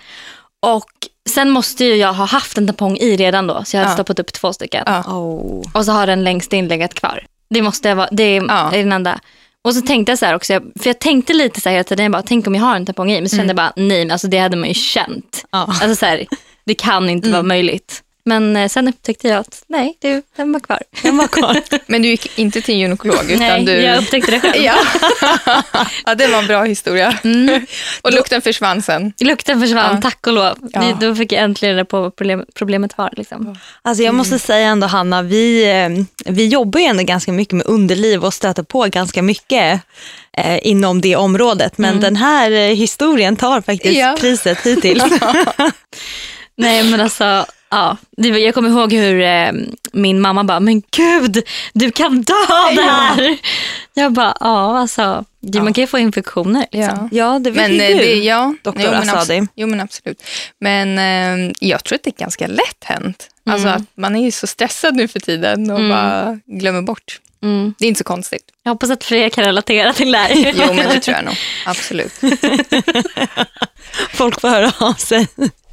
och 0.66 0.90
sen 1.30 1.50
måste 1.50 1.86
ju 1.86 1.96
jag 1.96 2.14
ha 2.14 2.26
haft 2.26 2.58
en 2.58 2.68
tampong 2.68 2.98
i 2.98 3.18
redan 3.18 3.48
då 3.48 3.64
så 3.66 3.78
jag 3.78 3.82
hade 3.84 3.94
stoppat 3.94 4.20
upp 4.20 4.34
två 4.34 4.54
stycken. 4.54 4.84
Oh. 4.88 5.64
Och 5.74 5.86
så 5.86 5.92
har 5.92 6.08
den 6.08 6.24
längst 6.24 6.54
in 6.54 6.68
legat 6.68 6.94
kvar. 6.94 7.26
Det 7.50 7.62
måste 7.62 7.90
jag 7.90 7.96
vara, 7.96 8.10
det 8.12 8.24
är 8.24 8.72
den 8.72 8.92
enda. 8.92 9.20
Och 9.68 9.76
så 9.76 9.82
tänkte 9.82 10.12
jag 10.12 10.20
så 10.20 10.26
här 10.26 10.36
också, 10.36 10.54
för 10.54 10.88
jag 10.90 11.00
tänkte 11.00 11.34
lite 11.34 11.62
så 11.62 11.70
här 11.70 11.74
hela 11.76 11.84
tiden, 11.84 12.04
jag 12.04 12.12
bara, 12.12 12.22
tänk 12.22 12.48
om 12.48 12.56
jag 12.56 12.62
har 12.62 12.76
en 12.76 12.86
tampong 12.86 13.12
i, 13.12 13.22
men 13.22 13.30
så 13.30 13.36
kände 13.36 13.50
jag 13.50 13.56
bara, 13.56 13.74
nej 13.76 14.06
men 14.06 14.12
alltså 14.12 14.28
det 14.28 14.38
hade 14.38 14.58
man 14.58 14.68
ju 14.68 14.74
känt. 14.74 15.46
Ja. 15.52 15.60
Alltså 15.60 15.96
så 15.96 16.06
här, 16.06 16.26
det 16.66 16.74
kan 16.74 17.10
inte 17.10 17.30
vara 17.32 17.44
möjligt. 17.44 18.04
Men 18.28 18.56
eh, 18.56 18.68
sen 18.70 18.88
upptäckte 18.88 19.28
jag 19.28 19.38
att 19.38 19.64
nej, 19.68 19.98
du, 20.02 20.22
den 20.36 20.52
var 20.54 20.60
kvar. 20.60 20.80
Den 21.04 21.18
var 21.18 21.28
kvar. 21.28 21.62
Men 21.86 22.02
du 22.02 22.08
gick 22.08 22.40
inte 22.40 22.62
till 22.62 22.76
gynekolog 22.76 23.32
utan 23.32 23.40
nej, 23.40 23.66
du... 23.66 23.72
jag 23.72 23.98
upptäckte 23.98 24.32
det 24.32 24.40
själv. 24.40 24.64
Ja. 24.64 24.76
ja, 26.06 26.16
det 26.16 26.28
var 26.28 26.40
en 26.40 26.48
bra 26.48 26.64
historia. 26.64 27.18
Och 28.02 28.14
lukten 28.14 28.42
försvann 28.42 28.82
sen. 28.82 29.14
Lukten 29.20 29.62
försvann, 29.62 29.96
Ja. 29.96 30.02
tack 30.02 30.28
och 30.28 30.34
lov. 30.34 30.58
Ja. 30.74 30.98
Då 31.02 31.16
fick 31.16 31.32
jag 31.32 31.44
äntligen 31.44 31.76
reda 31.76 31.86
på 31.86 32.02
vad 32.02 32.16
problem, 32.16 32.46
problemet 32.56 32.98
var. 32.98 33.14
Liksom. 33.18 33.58
Alltså 33.82 34.04
jag 34.04 34.16
måste 34.16 34.40
säga 34.40 34.68
ändå 34.68 34.88
Hanna, 34.88 35.22
vi, 35.22 35.70
eh, 35.70 36.06
vi 36.34 36.48
jobbar 36.48 36.80
ju 36.80 36.86
ändå 36.86 37.04
ganska 37.04 37.32
mycket 37.32 37.54
med 37.54 37.66
underliv 37.66 38.26
och 38.26 38.34
stöter 38.34 38.64
på 38.64 38.86
ganska 38.86 39.22
mycket 39.22 39.82
eh, 40.38 40.68
inom 40.68 41.02
det 41.02 41.16
området. 41.16 41.78
Men 41.78 42.00
den 42.00 42.16
här 42.16 42.52
eh, 42.52 42.76
historien 42.76 43.36
tar 43.36 43.62
faktiskt 43.62 44.00
Ja. 44.00 44.18
priset 44.20 44.62
hittills. 44.66 45.04
Nej 46.58 46.84
men 46.84 47.02
alltså, 47.02 47.46
ja. 47.70 47.98
Det, 48.18 48.32
var- 48.32 48.38
jag 48.38 48.54
kommer 48.54 48.70
ihåg 48.70 48.94
hur 48.94 49.22
eh, 49.22 49.52
min 49.94 50.22
mamma 50.22 50.44
bara, 50.44 50.60
men 50.60 50.82
gud, 50.92 51.44
du 51.74 51.92
kan 51.92 52.22
dö 52.22 52.34
det 52.76 52.82
här. 52.82 53.38
Jag 53.94 54.12
bara, 54.14 54.38
ja 54.40 54.80
alltså, 54.80 55.26
det, 55.40 55.62
man 55.62 55.74
kan 55.74 55.82
ju 55.82 55.88
få 55.88 55.98
infektioner. 56.00 56.66
Liksom. 56.72 57.10
ja, 57.12 57.40
det 57.40 57.52
vet 57.52 57.62
Men 57.62 57.72
ju 57.74 57.82
eh, 57.82 57.88
du. 57.88 58.04
det, 58.04 58.14
ja, 58.14 58.54
doktor 58.64 58.84
jo, 58.86 58.92
men 58.92 59.10
Asadi. 59.10 59.48
Jo 59.56 59.68
men 59.68 59.80
absolut. 59.80 60.24
Men 60.60 60.98
eh, 61.50 61.54
jag 61.60 61.84
tror 61.84 61.96
att 61.96 62.04
det 62.04 62.10
är 62.10 62.20
ganska 62.20 62.48
lätt 62.48 62.84
hänt. 62.84 63.30
Alltså 63.50 63.68
att 63.68 63.82
man 63.96 64.16
är 64.16 64.24
ju 64.26 64.32
så 64.32 64.48
stressad 64.48 64.96
nu 64.96 65.08
för 65.08 65.20
tiden 65.20 65.72
och 65.72 65.80
bara 65.90 66.40
glömmer 66.46 66.82
bort. 66.82 67.20
Mm. 67.44 67.74
Det 67.80 67.86
är 67.86 67.88
inte 67.88 67.98
så 67.98 68.04
konstigt. 68.04 68.44
Jag 68.64 68.72
hoppas 68.72 68.90
att 68.90 69.04
fler 69.04 69.30
kan 69.30 69.44
relatera 69.44 69.94
till 69.94 70.12
det 70.12 70.18
här. 70.18 70.30
Jo 70.58 70.74
men 70.74 70.90
det 70.90 71.00
tror 71.00 71.16
jag 71.18 71.26
nog. 71.26 71.36
Absolut. 71.66 72.14
Folk 74.14 74.42
får 74.42 74.48
höra 74.50 74.72
av 74.80 74.94
sig. 74.94 75.28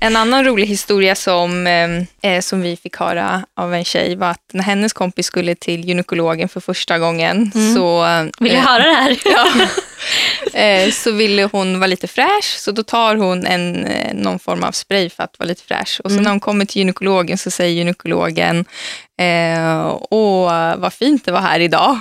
En 0.04 0.16
annan 0.16 0.44
rolig 0.44 0.66
historia 0.66 1.14
som, 1.14 1.66
eh, 1.66 2.32
eh, 2.32 2.40
som 2.40 2.60
vi 2.60 2.76
fick 2.76 2.96
höra 2.96 3.46
av 3.56 3.74
en 3.74 3.84
tjej 3.84 4.16
var 4.16 4.30
att 4.30 4.50
när 4.52 4.62
hennes 4.62 4.92
kompis 4.92 5.26
skulle 5.26 5.54
till 5.54 5.84
gynekologen 5.84 6.48
för 6.48 6.60
första 6.60 6.98
gången 6.98 7.52
så, 7.52 8.06
Vill 8.40 8.52
du 8.52 8.58
eh, 8.58 8.64
höra 8.64 8.84
det 8.84 8.94
här? 8.94 9.18
ja, 9.24 9.46
eh, 10.60 10.90
så 10.90 11.12
ville 11.12 11.44
hon 11.44 11.78
vara 11.80 11.86
lite 11.86 12.06
fräsch 12.06 12.56
så 12.58 12.72
då 12.72 12.82
tar 12.82 13.16
hon 13.16 13.46
en, 13.46 13.84
eh, 13.84 14.14
någon 14.14 14.38
form 14.38 14.64
av 14.64 14.72
spray 14.72 15.10
för 15.10 15.22
att 15.22 15.38
vara 15.38 15.48
lite 15.48 15.62
fräsch. 15.62 16.00
Och 16.04 16.10
så 16.10 16.20
när 16.20 16.30
hon 16.30 16.40
kommer 16.40 16.64
till 16.64 16.78
gynekologen 16.78 17.38
så 17.38 17.50
säger 17.50 17.74
gynekologen 17.74 18.64
eh, 19.20 19.96
åh 20.10 20.76
vad 20.76 20.92
fint 20.92 21.24
det 21.24 21.32
var 21.32 21.40
här 21.40 21.60
idag. 21.60 21.98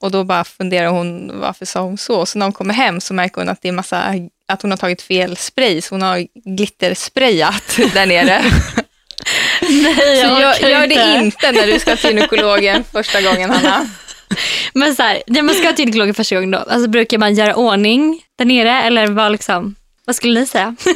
Och 0.00 0.10
då 0.10 0.24
bara 0.24 0.44
funderar 0.44 0.88
hon 0.88 1.40
varför 1.40 1.66
sa 1.66 1.80
hon 1.80 1.98
så. 1.98 2.26
Så 2.26 2.38
när 2.38 2.46
hon 2.46 2.52
kommer 2.52 2.74
hem 2.74 3.00
så 3.00 3.14
märker 3.14 3.40
hon 3.40 3.48
att 3.48 3.62
det 3.62 3.68
är 3.68 3.72
massa 3.72 4.14
att 4.52 4.62
hon 4.62 4.70
har 4.70 4.78
tagit 4.78 5.02
fel 5.02 5.36
spray, 5.36 5.80
så 5.82 5.94
hon 5.94 6.02
har 6.02 6.26
glittersprayat 6.56 7.76
där 7.94 8.06
nere. 8.06 8.42
Nej, 9.68 10.22
Så 10.22 10.40
gör, 10.40 10.68
gör 10.70 10.86
det 10.86 11.24
inte 11.24 11.52
när 11.52 11.66
du 11.66 11.78
ska 11.78 11.96
till 11.96 12.10
gynekologen 12.10 12.84
första 12.92 13.22
gången, 13.22 13.50
Hanna. 13.50 13.88
Men 14.74 14.94
så 14.96 15.02
här, 15.02 15.22
när 15.26 15.42
man 15.42 15.54
ska 15.54 15.72
till 15.72 15.84
gynekologen 15.84 16.14
första 16.14 16.34
gången 16.34 16.50
då, 16.50 16.58
alltså 16.58 16.88
brukar 16.88 17.18
man 17.18 17.34
göra 17.34 17.54
ordning 17.54 18.22
där 18.38 18.44
nere 18.44 18.82
eller 18.82 19.06
vad 19.06 19.32
liksom, 19.32 19.74
vad 20.04 20.16
skulle 20.16 20.40
ni 20.40 20.46
säga? 20.46 20.76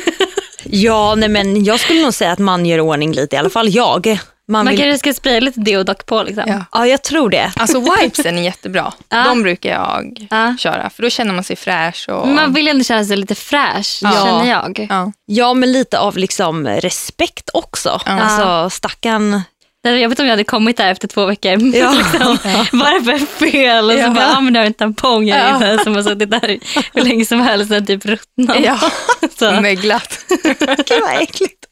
Ja, 0.71 1.15
nej 1.15 1.29
men 1.29 1.65
jag 1.65 1.81
skulle 1.81 2.03
nog 2.03 2.15
säga 2.15 2.33
att 2.33 2.39
man 2.39 2.67
gör 2.67 2.81
ordning 2.81 3.13
lite, 3.13 3.37
i 3.37 3.39
alla 3.39 3.51
fall 3.51 3.69
jag. 3.69 4.19
Man 4.51 4.65
Man 4.65 4.71
vill, 4.71 4.79
kanske 4.81 4.99
ska 4.99 5.15
spraya 5.15 5.41
lite 5.41 5.61
deodoc 5.61 5.97
på 6.07 6.23
liksom. 6.23 6.45
Ja. 6.47 6.65
Ja, 6.73 6.87
jag 6.87 7.03
tror 7.03 7.31
det. 7.31 7.53
Alltså 7.57 7.81
wipesen 7.81 8.39
är 8.39 8.43
jättebra. 8.43 8.93
Ja. 9.09 9.25
De 9.25 9.43
brukar 9.43 9.71
jag 9.71 10.27
Ja. 10.31 10.55
köra, 10.59 10.91
för 10.91 11.03
då 11.03 11.11
känner 11.11 11.35
man 11.35 11.45
sig 11.45 11.57
fräsch. 11.57 12.07
Och... 12.09 12.29
Man 12.29 12.53
vill 12.55 12.69
ändå 12.69 12.85
känna 12.85 13.05
sig 13.05 13.17
lite 13.17 13.35
fräsch, 13.35 13.99
Ja. 14.03 14.11
känner 14.13 14.51
jag. 14.51 14.87
ja. 14.91 15.13
Ja, 15.27 15.55
men 15.55 15.73
lite 15.73 15.99
av 15.99 16.17
liksom 16.17 16.67
respekt 16.69 17.51
också. 17.53 18.01
Ja. 18.07 18.13
Alltså 18.21 18.77
stackarn. 18.77 19.41
Det 19.83 19.89
hade 19.89 20.01
jobbigt 20.01 20.21
om 20.21 20.27
jag 20.27 20.33
hade 20.33 20.45
kommit 20.45 20.77
där 20.77 20.91
efter 20.91 21.09
två 21.09 21.27
veckor. 21.27 21.51
Ja. 21.77 21.91
liksom, 21.93 22.39
vad 22.73 22.89
är 22.89 23.01
det 23.01 23.19
för 23.19 23.51
fel? 23.51 23.85
Och 23.85 23.91
så 23.93 23.99
Ja. 23.99 24.11
bara, 24.11 24.29
ja 24.33 24.41
men 24.41 24.53
du 24.53 24.59
har 24.61 24.67
en 24.67 24.75
tampong 24.75 25.31
här 25.33 25.49
Ja. 25.51 25.57
inne 25.57 25.79
som 25.85 25.95
har 25.95 26.03
suttit 26.03 26.31
där 26.31 26.59
hur 26.95 27.03
länge 27.05 27.25
som 27.25 27.41
helst, 27.41 27.71
den 27.71 27.87
typ 27.87 28.07
ruttnat. 28.07 28.57
ja. 28.65 28.79
Så, 29.39 29.61
Möglat. 29.61 30.19
Gud 30.87 31.03
vad 31.03 31.23
äckligt. 31.23 31.65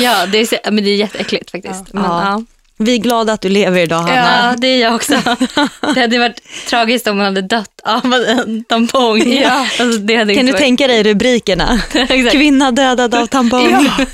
Ja, 0.00 0.26
det 0.26 0.38
är, 0.38 0.70
men 0.70 0.84
det 0.84 0.90
är 0.90 0.96
jätteäckligt 0.96 1.50
faktiskt. 1.50 1.92
Men, 1.92 2.02
Ja. 2.04 2.22
ja. 2.24 2.42
Vi 2.78 2.94
är 2.94 2.98
glada 2.98 3.32
att 3.32 3.40
du 3.40 3.48
lever 3.48 3.80
idag 3.80 3.98
Hanna. 4.02 4.48
Ja, 4.50 4.54
det 4.58 4.66
är 4.68 4.80
jag 4.80 4.94
också. 4.94 5.14
Det 5.94 6.00
hade 6.00 6.18
varit 6.18 6.40
tragiskt 6.68 7.06
om 7.06 7.16
man 7.16 7.24
hade 7.26 7.42
dött 7.42 7.80
av 7.84 8.14
en 8.14 8.64
tampong. 8.64 9.32
Ja. 9.32 9.50
Alltså, 9.80 10.06
Kan 10.06 10.26
du 10.26 10.26
varit- 10.26 10.56
tänka 10.56 10.86
dig 10.86 11.02
rubrikerna? 11.02 11.78
Kvinna 12.32 12.70
dödad 12.72 13.14
av 13.14 13.26
tampong. 13.26 13.70
Ja. 13.70 13.96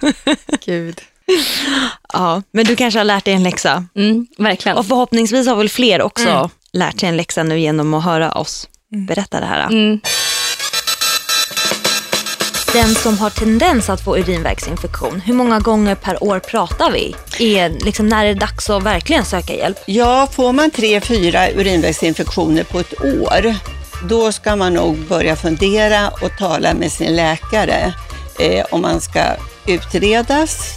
Ja. 0.00 0.34
Gud. 0.66 1.00
men 2.50 2.64
du 2.66 2.76
kanske 2.76 3.00
har 3.00 3.04
lärt 3.04 3.24
dig 3.24 3.34
en 3.34 3.42
läxa. 3.42 3.84
Mm, 3.96 4.26
verkligen. 4.38 4.78
Och 4.78 4.86
förhoppningsvis 4.86 5.46
har 5.46 5.56
väl 5.56 5.68
fler 5.68 6.02
också 6.02 6.50
lärt 6.72 7.00
sig 7.00 7.08
en 7.08 7.16
läxa 7.16 7.42
nu 7.42 7.60
genom 7.60 7.94
att 7.94 8.04
höra 8.04 8.32
oss 8.32 8.68
berätta 9.08 9.40
det 9.40 9.46
här. 9.46 9.66
Mm. 9.66 10.00
Den 12.76 12.94
som 12.94 13.18
har 13.18 13.30
tendens 13.30 13.90
att 13.90 14.00
få 14.00 14.18
urinvägsinfektion, 14.18 15.20
hur 15.20 15.34
många 15.34 15.60
gånger 15.60 15.94
per 15.94 16.22
år 16.22 16.38
pratar 16.38 16.90
vi? 16.90 17.14
Är, 17.38 17.70
liksom, 17.70 18.08
när 18.08 18.24
är 18.24 18.34
det 18.34 18.40
dags 18.40 18.70
att 18.70 18.82
verkligen 18.82 19.24
söka 19.24 19.54
hjälp? 19.54 19.76
Ja, 19.86 20.28
får 20.32 20.52
man 20.52 20.70
tre, 20.70 21.00
fyra 21.00 21.50
urinvägsinfektioner 21.50 22.64
på 22.64 22.80
ett 22.80 23.04
år, 23.04 23.54
då 24.08 24.32
ska 24.32 24.56
man 24.56 24.74
nog 24.74 24.96
börja 24.98 25.36
fundera 25.36 26.08
och 26.08 26.30
tala 26.38 26.74
med 26.74 26.92
sin 26.92 27.16
läkare 27.16 27.94
eh, 28.38 28.64
om 28.70 28.82
man 28.82 29.00
ska 29.00 29.22
utredas 29.66 30.74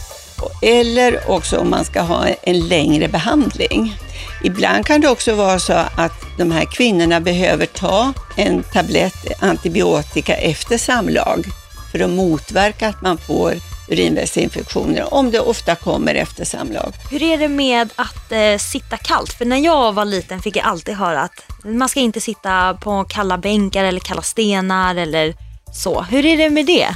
eller 0.62 1.32
också 1.32 1.58
om 1.58 1.70
man 1.70 1.86
ska 1.86 2.02
ha 2.02 2.28
en 2.28 2.68
längre 2.68 3.08
behandling. 3.08 3.98
Ibland 4.44 4.86
kan 4.86 5.02
det 5.02 5.10
också 5.10 5.34
vara 5.34 5.60
så 5.60 5.74
att 5.96 6.26
de 6.38 6.52
här 6.52 6.66
kvinnorna 6.66 7.20
behöver 7.20 7.66
ta 7.66 8.14
en 8.38 8.64
tablett 8.64 9.44
antibiotika 9.44 10.36
efter 10.36 10.78
samlag 10.78 11.48
för 11.92 12.00
att 12.00 12.10
motverka 12.10 12.88
att 12.88 13.02
man 13.02 13.18
får 13.18 13.54
urinvägsinfektioner, 13.88 15.14
om 15.14 15.32
det 15.32 15.40
ofta 15.40 15.76
kommer 15.76 16.16
efter 16.16 16.46
samlag. 16.46 16.94
Hur 17.12 17.24
är 17.24 17.38
det 17.38 17.48
med 17.48 17.90
att 17.96 18.32
eh, 18.32 18.58
sitta 18.58 18.98
kallt? 18.98 19.34
För 19.34 19.46
när 19.46 19.58
jag 19.58 19.94
var 19.94 20.06
liten 20.06 20.42
fick 20.42 20.56
jag 20.56 20.66
alltid 20.66 20.96
höra 20.96 21.22
att 21.22 21.44
man 21.64 21.90
ska 21.90 22.00
inte 22.00 22.22
sitta 22.22 22.74
på 22.74 23.04
kalla 23.04 23.38
bänkar 23.38 23.84
eller 23.84 24.00
kalla 24.00 24.22
stenar 24.22 24.96
eller 24.96 25.34
så. 25.74 26.02
Hur 26.02 26.26
är 26.26 26.38
det 26.38 26.50
med 26.50 26.66
det? 26.66 26.88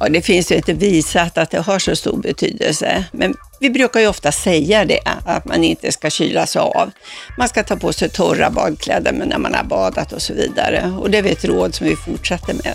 Ja, 0.00 0.08
det 0.08 0.22
finns 0.22 0.52
ju 0.52 0.56
inte 0.56 0.72
visat 0.72 1.38
att 1.38 1.50
det 1.50 1.60
har 1.60 1.78
så 1.78 1.96
stor 1.96 2.16
betydelse, 2.16 3.04
men 3.12 3.34
vi 3.60 3.70
brukar 3.70 4.00
ju 4.00 4.06
ofta 4.06 4.32
säga 4.32 4.84
det, 4.84 5.00
att 5.24 5.44
man 5.44 5.64
inte 5.64 5.92
ska 5.92 6.10
kylas 6.10 6.56
av. 6.56 6.90
Man 7.38 7.48
ska 7.48 7.62
ta 7.62 7.76
på 7.76 7.92
sig 7.92 8.08
torra 8.08 8.50
badkläder 8.50 9.12
när 9.12 9.38
man 9.38 9.54
har 9.54 9.64
badat 9.64 10.12
och 10.12 10.22
så 10.22 10.34
vidare. 10.34 10.92
Och 11.00 11.10
det 11.10 11.18
är 11.18 11.26
ett 11.26 11.44
råd 11.44 11.74
som 11.74 11.86
vi 11.86 11.96
fortsätter 11.96 12.54
med. 12.54 12.74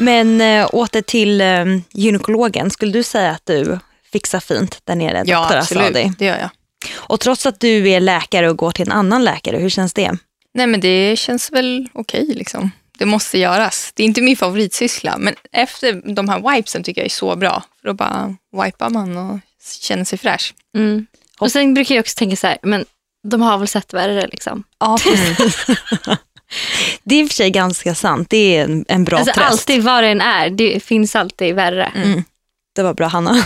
Men 0.00 0.40
äh, 0.40 0.68
åter 0.72 1.02
till 1.02 1.40
äh, 1.40 1.64
gynekologen. 1.92 2.70
Skulle 2.70 2.92
du 2.92 3.02
säga 3.02 3.30
att 3.30 3.46
du 3.46 3.78
fixar 4.12 4.40
fint 4.40 4.80
där 4.84 4.94
nere? 4.94 5.22
Ja, 5.26 5.40
doktor 5.40 5.56
absolut. 5.56 5.82
Asadi? 5.82 6.12
Det 6.18 6.24
gör 6.24 6.38
jag. 6.38 6.50
Och 6.94 7.20
trots 7.20 7.46
att 7.46 7.60
du 7.60 7.90
är 7.90 8.00
läkare 8.00 8.50
och 8.50 8.56
går 8.56 8.70
till 8.70 8.86
en 8.86 8.92
annan 8.92 9.24
läkare, 9.24 9.56
hur 9.56 9.68
känns 9.70 9.92
det? 9.92 10.12
Nej, 10.54 10.66
men 10.66 10.80
det 10.80 11.18
känns 11.18 11.52
väl 11.52 11.88
okej. 11.92 12.26
liksom. 12.26 12.70
Det 12.98 13.06
måste 13.06 13.38
göras. 13.38 13.92
Det 13.94 14.02
är 14.02 14.04
inte 14.04 14.22
min 14.22 14.36
favoritsyssla, 14.36 15.18
men 15.18 15.34
efter 15.52 16.14
de 16.14 16.28
här 16.28 16.54
wipesen 16.54 16.82
tycker 16.82 17.00
jag 17.00 17.06
är 17.06 17.10
så 17.10 17.36
bra. 17.36 17.62
För 17.80 17.88
då 17.88 17.94
bara 17.94 18.36
wipar 18.64 18.90
man 18.90 19.16
och 19.16 19.38
känner 19.80 20.04
sig 20.04 20.18
fräsch. 20.18 20.54
Mm. 20.76 21.06
Och 21.38 21.52
sen 21.52 21.74
brukar 21.74 21.94
jag 21.94 22.02
också 22.02 22.18
tänka 22.18 22.36
så 22.36 22.46
här, 22.46 22.58
men 22.62 22.84
de 23.28 23.42
har 23.42 23.58
väl 23.58 23.68
sett 23.68 23.94
värre 23.94 24.26
liksom. 24.26 24.64
Ja, 24.78 24.98
det 27.04 27.14
är 27.14 27.20
i 27.22 27.24
och 27.24 27.28
för 27.28 27.34
sig 27.34 27.50
ganska 27.50 27.94
sant. 27.94 28.30
Det 28.30 28.56
är 28.56 28.64
en, 28.64 28.84
en 28.88 29.04
bra 29.04 29.18
Alltså 29.18 29.32
tröst. 29.34 29.50
alltid 29.50 29.82
vad 29.82 30.02
det 30.02 30.08
än 30.08 30.20
är, 30.20 30.50
det 30.50 30.80
finns 30.84 31.16
alltid 31.16 31.54
värre. 31.54 31.92
Mm. 31.96 32.24
Det 32.76 32.82
var 32.82 32.94
bra 32.94 33.06
Hanna. 33.06 33.44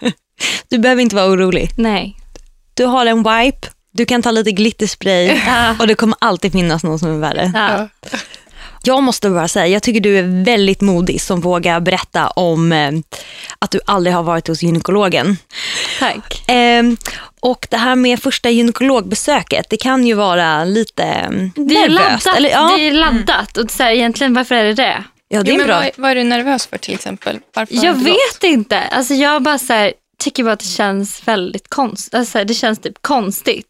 du 0.68 0.78
behöver 0.78 1.02
inte 1.02 1.16
vara 1.16 1.26
orolig. 1.26 1.70
Nej. 1.76 2.16
Du 2.74 2.84
har 2.84 3.06
en 3.06 3.18
wipe, 3.18 3.68
du 3.92 4.04
kan 4.06 4.22
ta 4.22 4.30
lite 4.30 4.52
glitterspray 4.52 5.40
Ja. 5.46 5.76
och 5.80 5.86
det 5.86 5.94
kommer 5.94 6.16
alltid 6.20 6.52
finnas 6.52 6.82
någon 6.84 6.98
som 6.98 7.08
är 7.14 7.18
värre. 7.18 7.52
Ja. 7.54 7.88
Jag 8.84 9.02
måste 9.02 9.30
bara 9.30 9.48
säga, 9.48 9.66
jag 9.66 9.82
tycker 9.82 10.00
du 10.00 10.18
är 10.18 10.44
väldigt 10.44 10.80
modig 10.80 11.20
som 11.22 11.40
vågar 11.40 11.80
berätta 11.80 12.26
om 12.28 12.72
eh, 12.72 12.90
att 13.58 13.70
du 13.70 13.80
aldrig 13.86 14.14
har 14.14 14.22
varit 14.22 14.48
hos 14.48 14.62
gynekologen. 14.62 15.36
Tack. 15.98 16.44
Ehm, 16.48 16.96
och 17.40 17.66
det 17.70 17.76
här 17.76 17.96
med 17.96 18.22
första 18.22 18.50
gynekologbesöket, 18.50 19.66
det 19.70 19.76
kan 19.76 20.06
ju 20.06 20.14
vara 20.14 20.64
lite 20.64 21.02
eh, 21.02 21.30
Det 21.54 21.74
är 21.76 21.88
nervöst. 21.88 22.24
laddat. 22.24 22.36
Eller, 22.36 22.50
ja, 22.50 22.72
Det 22.76 22.88
är 22.88 22.92
laddat. 22.92 23.56
Och 23.56 23.70
så 23.70 23.82
här, 23.82 23.92
egentligen, 23.92 24.34
varför 24.34 24.54
är 24.54 24.64
det 24.64 24.74
det? 24.74 25.04
ja, 25.28 25.42
det 25.42 25.50
Jo, 25.50 25.54
är 25.54 25.58
men 25.58 25.66
bra. 25.66 25.76
vad, 25.80 25.90
vad 25.96 26.10
är 26.10 26.14
du 26.14 26.24
nervös 26.24 26.66
för 26.66 26.78
till 26.78 26.94
exempel? 26.94 27.38
Varför 27.54 27.74
Jag 27.74 27.84
inte 27.96 28.10
gått? 28.10 28.18
vet 28.18 28.44
inte. 28.44 28.78
Alltså, 28.80 29.14
jag 29.14 29.42
bara 29.42 29.58
så 29.58 29.72
här, 29.72 29.92
tycker 30.18 30.44
bara 30.44 30.52
att 30.52 30.60
det 30.60 30.66
känns 30.66 31.28
väldigt 31.28 31.68
konstigt. 31.68 32.14
Alltså, 32.14 32.44
det 32.44 32.54
känns 32.54 32.78
typ 32.80 32.94
konstigt. 33.00 33.66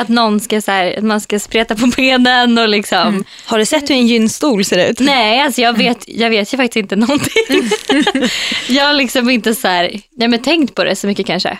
Att 0.00 0.08
någon 0.08 0.40
ska 0.40 0.60
så 0.60 0.70
här, 0.70 0.98
att 0.98 1.04
man 1.04 1.20
ska 1.20 1.38
spreta 1.38 1.74
på 1.74 1.86
benen 1.86 2.58
och 2.58 2.68
liksom. 2.68 3.24
Har 3.46 3.58
du 3.58 3.66
sett 3.66 3.90
hur 3.90 3.94
en 3.94 4.06
gynstol 4.06 4.64
ser 4.64 4.90
ut? 4.90 5.00
Nej, 5.00 5.40
alltså 5.40 5.60
jag 5.60 5.78
vet, 5.78 6.04
jag 6.06 6.30
vet 6.30 6.54
ju 6.54 6.56
faktiskt 6.56 6.76
inte 6.76 6.96
någonting. 6.96 7.70
jag 8.68 8.84
har 8.84 8.92
liksom 8.92 9.30
inte 9.30 9.54
så 9.54 9.68
här, 9.68 10.00
nej, 10.16 10.28
men 10.28 10.42
tänkt 10.42 10.74
på 10.74 10.84
det 10.84 10.96
så 10.96 11.06
mycket 11.06 11.26
kanske. 11.26 11.58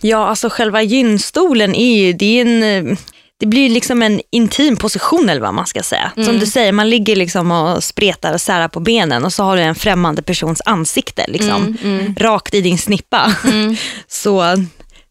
Ja, 0.00 0.26
alltså 0.26 0.48
själva 0.48 0.82
gynstolen 0.82 1.74
är 1.74 1.96
ju, 2.06 2.12
det 2.12 2.40
är 2.40 2.46
en, 2.46 2.96
det 3.40 3.46
blir 3.46 3.70
liksom 3.70 4.02
en 4.02 4.20
intim 4.30 4.76
position 4.76 5.28
eller 5.28 5.40
vad 5.40 5.54
man 5.54 5.66
ska 5.66 5.82
säga. 5.82 6.12
Som 6.24 6.38
du 6.38 6.46
säger, 6.46 6.72
man 6.72 6.90
ligger 6.90 7.16
liksom 7.16 7.50
och 7.50 7.84
spretar 7.84 8.32
och 8.34 8.40
särar 8.40 8.68
på 8.68 8.80
benen 8.80 9.24
och 9.24 9.32
så 9.32 9.42
har 9.42 9.56
du 9.56 9.62
en 9.62 9.74
främmande 9.74 10.22
persons 10.22 10.62
ansikte 10.64 11.24
liksom, 11.28 11.76
rakt 12.18 12.54
i 12.54 12.60
din 12.60 12.78
snippa. 12.78 13.32
så 14.08 14.56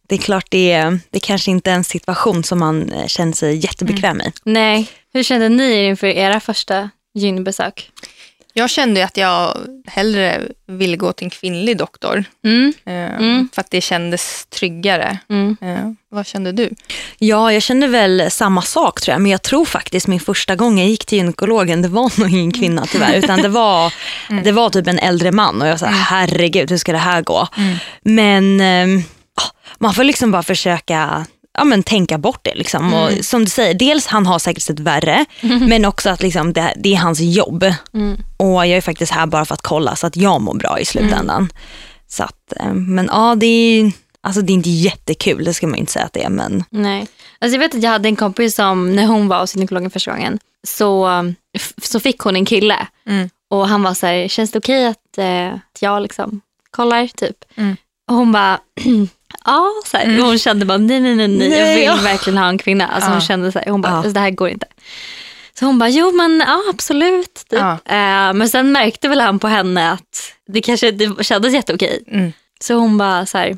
det 0.08 0.16
är 0.16 0.20
klart 0.20 0.46
det 0.50 0.72
är, 0.72 1.00
det 1.10 1.20
kanske 1.20 1.52
inte 1.52 1.72
är 1.72 1.76
en 1.76 1.84
situation 1.84 2.44
som 2.44 2.60
man 2.60 2.92
eh, 2.92 3.08
känner 3.08 3.34
sig 3.34 3.56
jättebekväm 3.56 4.22
i. 4.22 4.32
Nej. 4.44 4.88
Hur 5.13 5.24
kände 5.24 5.50
ni 5.50 5.86
inför 5.86 6.08
era 6.08 6.39
första 6.39 6.89
gynbesök? 7.13 7.89
Jag 8.56 8.70
kände 8.70 9.06
att 9.06 9.18
jag 9.18 9.58
hellre 9.88 10.42
ville 10.68 10.98
gå 10.98 11.13
till 11.13 11.26
en 11.26 11.30
kvinnlig 11.30 11.78
doktor. 11.78 12.24
Mm. 12.46 12.74
eh, 12.86 13.46
För 13.54 13.62
att 13.62 13.72
det 13.72 13.82
kändes 13.82 14.46
tryggare. 14.46 15.20
Mm. 15.30 15.58
Eh, 15.62 15.92
vad 16.10 16.28
kände 16.28 16.52
du? 16.52 16.70
Ja, 17.18 17.54
jag 17.54 17.63
kände 17.63 17.88
väl 17.88 18.32
samma 18.32 18.62
sak 18.62 19.02
tror 19.02 19.13
jag, 19.13 19.22
men 19.22 19.32
jag 19.32 19.42
tror 19.42 19.66
faktiskt 19.66 20.08
min 20.08 20.20
första 20.20 20.56
gång 20.56 20.80
jag 20.80 20.88
gick 20.88 21.06
till 21.06 21.18
gynekologen, 21.18 21.82
det 21.82 21.88
var 21.88 22.20
nog 22.20 22.30
ingen 22.30 22.52
kvinna 22.52 22.86
tyvärr, 22.86 23.13
utan 23.18 23.42
det 23.42 23.50
var, 23.50 23.94
det 24.44 24.52
var 24.52 24.70
typ 24.70 24.88
en 24.88 25.00
äldre 25.00 25.32
man 25.32 25.62
och 25.62 25.68
jag 25.68 25.80
sa 25.80 25.86
herregud, 25.86 26.70
hur 26.70 26.78
ska 26.78 26.92
det 26.92 26.98
här 26.98 27.22
gå? 27.22 27.48
Men 28.02 28.62
eh, 28.62 28.88
ah, 29.00 29.04
man 29.78 29.93
får 29.93 30.04
liksom 30.04 30.32
bara 30.32 30.43
försöka 30.43 31.26
ja, 31.58 31.63
men 31.63 31.84
tänka 31.84 32.17
bort 32.17 32.39
det. 32.43 32.56
Liksom. 32.56 32.93
Och 32.93 33.26
som 33.26 33.43
du 33.43 33.50
säger, 33.50 33.74
dels 33.74 34.08
han 34.08 34.26
har 34.26 34.39
säkert 34.39 34.63
sett 34.63 34.80
värre, 34.80 35.26
men 35.41 35.86
också 35.86 36.10
att 36.10 36.22
liksom, 36.22 36.54
det, 36.54 36.74
det 36.78 36.93
är 36.93 36.98
hans 36.98 37.19
jobb. 37.19 37.63
Och 38.38 38.48
jag 38.48 38.67
är 38.67 38.82
faktiskt 38.82 39.12
här 39.12 39.26
bara 39.26 39.46
för 39.46 39.54
att 39.54 39.62
kolla 39.62 39.96
så 39.96 40.08
att 40.08 40.17
jag 40.17 40.41
mår 40.41 40.54
bra 40.54 40.80
i 40.80 40.86
slutändan. 40.86 41.50
Så 42.08 42.24
att, 42.24 42.54
eh, 42.60 42.74
men 42.74 43.10
ja, 43.12 43.36
det 43.36 43.46
är, 43.46 43.91
alltså, 44.22 44.41
det 44.41 44.52
är 44.52 44.56
inte 44.56 44.69
jättekul, 44.69 45.43
det 45.43 45.54
ska 45.54 45.67
man 45.67 45.80
inte 45.80 45.91
säga 45.91 46.06
att 46.06 46.13
det 46.13 46.24
är. 46.24 46.30
Men 46.30 46.63
Nej. 46.69 47.08
Alltså 47.39 47.56
jag 47.56 47.60
vet 47.60 47.76
att 47.76 47.84
jag 47.84 47.91
hade 47.91 48.10
en 48.10 48.15
kompis 48.15 48.56
som 48.56 48.96
när 48.96 49.06
hon 49.06 49.28
var 49.28 49.39
hos 49.39 49.56
gynekologen 49.56 49.91
första 49.91 50.12
gången 50.12 50.39
så, 50.67 51.10
så 51.82 52.00
fick 52.00 52.19
hon 52.19 52.36
en 52.36 52.46
kille. 52.46 52.88
Mm. 53.08 53.30
Och 53.50 53.67
han 53.67 53.84
var 53.84 53.93
så 53.93 54.06
här, 54.06 54.28
känns 54.28 54.52
det 54.52 54.60
okej 54.60 54.88
att, 54.88 55.17
eh, 55.17 55.54
att 55.54 55.82
jag 55.82 56.02
liksom 56.02 56.41
kollar 56.72 57.08
typ? 57.08 57.36
Mm. 57.56 57.76
Och 58.08 58.15
hon 58.15 58.32
bara, 58.32 58.60
ja. 59.46 59.69
Så 59.86 59.98
här. 59.98 60.19
Och 60.19 60.26
hon 60.26 60.39
kände 60.39 60.65
bara, 60.65 60.78
nej 60.78 61.00
nej 61.00 61.15
nej, 61.15 61.28
nej. 61.28 61.50
jag 61.60 61.76
vill 61.76 61.84
ja. 61.84 61.96
verkligen 61.96 62.38
ha 62.38 62.50
en 62.50 62.58
kvinna. 62.58 62.88
Alltså 62.88 63.10
hon 63.10 63.19
Ja. 63.19 63.26
kände 63.26 63.52
så 63.52 63.60
här, 63.60 63.72
hon 63.72 63.82
bara, 63.82 63.91
Ja. 63.91 63.96
alltså, 63.98 64.12
det 64.12 64.19
här 64.19 64.30
går 64.30 64.50
inte. 64.50 64.65
Så 65.60 65.65
hon 65.65 65.80
bara, 65.80 65.89
jo 65.89 66.12
men 66.12 66.43
ja 66.48 66.62
absolut. 66.69 67.34
Typ. 67.50 67.60
Ja. 67.60 67.72
Eh, 67.86 68.34
men 68.34 68.50
sen 68.50 68.72
märkte 68.72 69.08
väl 69.10 69.19
han 69.22 69.39
på 69.39 69.48
henne 69.48 69.91
att 69.91 70.34
det 70.48 70.62
kanske 70.62 70.91
det 70.91 71.24
kändes 71.24 71.54
jätteokej. 71.54 72.04
Mm. 72.08 72.34
Så 72.60 72.74
hon 72.74 72.98
bara 72.98 73.26
så 73.26 73.38
här, 73.38 73.58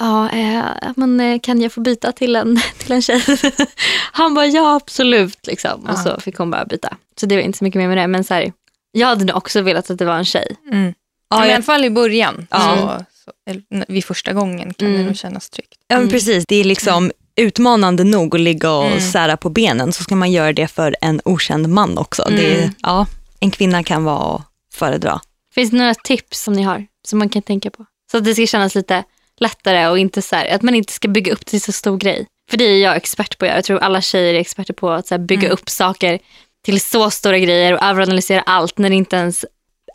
ja 0.00 0.28
eh, 0.30 0.64
men 0.96 1.20
eh, 1.20 1.40
kan 1.40 1.60
jag 1.60 1.72
få 1.72 1.80
byta 1.80 2.12
till 2.12 2.36
en, 2.36 2.60
till 2.78 2.92
en 2.92 3.02
tjej? 3.02 3.22
Han 4.12 4.34
bara, 4.34 4.46
ja 4.46 4.74
absolut. 4.76 5.46
Liksom. 5.46 5.84
Och 5.84 5.98
så 5.98 6.20
fick 6.20 6.36
hon 6.36 6.50
bara 6.50 6.64
byta. 6.64 6.96
Så 7.20 7.26
det 7.26 7.36
var 7.36 7.42
inte 7.42 7.58
så 7.58 7.64
mycket 7.64 7.78
mer 7.80 7.88
med 7.88 7.96
det. 7.98 8.06
Men 8.06 8.24
så 8.24 8.34
här, 8.34 8.52
jag 8.92 9.08
hade 9.08 9.24
nog 9.24 9.36
också 9.36 9.60
velat 9.60 9.90
att 9.90 9.98
det 9.98 10.04
var 10.04 10.16
en 10.16 10.24
tjej. 10.24 10.56
Mm. 10.72 10.94
Ja, 11.34 11.40
men 11.40 11.50
I 11.50 11.52
alla 11.54 11.62
fall 11.62 11.84
i 11.84 11.90
början. 11.90 12.46
Ja. 12.50 12.76
Så, 12.76 13.04
så, 13.24 13.32
eller, 13.50 13.84
vid 13.92 14.04
första 14.04 14.32
gången 14.32 14.74
kan 14.74 14.88
det 14.88 14.94
Mm. 14.94 15.06
nog 15.06 15.16
kännas 15.16 15.50
tryggt. 15.50 15.74
Ja, 15.88 15.98
men 15.98 16.08
precis. 16.08 16.44
Det 16.48 16.56
är 16.56 16.64
liksom 16.64 17.12
utmanande 17.36 18.04
nog 18.04 18.34
att 18.34 18.40
ligga 18.40 18.72
och 18.72 19.02
sära 19.02 19.36
på 19.36 19.50
benen. 19.50 19.92
Så 19.92 20.02
ska 20.02 20.16
man 20.16 20.32
göra 20.32 20.52
det 20.52 20.66
för 20.68 20.96
en 21.00 21.20
okänd 21.24 21.68
man 21.68 21.98
också. 21.98 22.24
Det 22.30 22.54
är, 22.62 22.70
ja, 22.82 23.06
en 23.40 23.50
kvinna 23.50 23.82
kan 23.82 24.04
vara 24.04 24.34
att 24.36 24.42
föredra. 24.74 25.20
Finns 25.54 25.70
det 25.70 25.76
några 25.76 25.94
tips 25.94 26.42
som 26.42 26.54
ni 26.54 26.62
har 26.62 26.86
som 27.06 27.18
man 27.18 27.28
kan 27.28 27.42
tänka 27.42 27.70
på? 27.70 27.86
Så 28.10 28.16
att 28.18 28.24
det 28.24 28.34
ska 28.34 28.46
kännas 28.46 28.74
lite 28.74 29.04
lättare 29.40 29.86
och 29.88 29.98
inte 29.98 30.22
så 30.22 30.36
här, 30.36 30.54
att 30.54 30.62
man 30.62 30.74
inte 30.74 30.92
ska 30.92 31.08
bygga 31.08 31.32
upp 31.32 31.46
till 31.46 31.60
så 31.60 31.72
stor 31.72 31.96
grej. 31.96 32.26
För 32.50 32.56
det 32.56 32.64
är 32.64 32.78
jag 32.78 32.96
expert 32.96 33.38
på 33.38 33.44
att 33.44 33.48
göra. 33.48 33.58
Jag 33.58 33.64
tror 33.64 33.78
alla 33.78 34.00
tjejer 34.00 34.34
är 34.34 34.38
experter 34.38 34.74
på 34.74 34.90
att 34.90 35.06
så 35.06 35.14
här, 35.14 35.18
bygga 35.22 35.48
upp 35.48 35.70
saker 35.70 36.18
till 36.64 36.80
så 36.80 37.10
stora 37.10 37.38
grejer 37.38 37.72
och 37.72 37.82
överanalysera 37.82 38.40
allt 38.40 38.78
när 38.78 38.90
det 38.90 38.96
inte 38.96 39.16
ens 39.16 39.44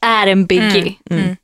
är 0.01 0.27
en 0.27 0.45
biggie. 0.45 0.95
Mm. 1.09 1.35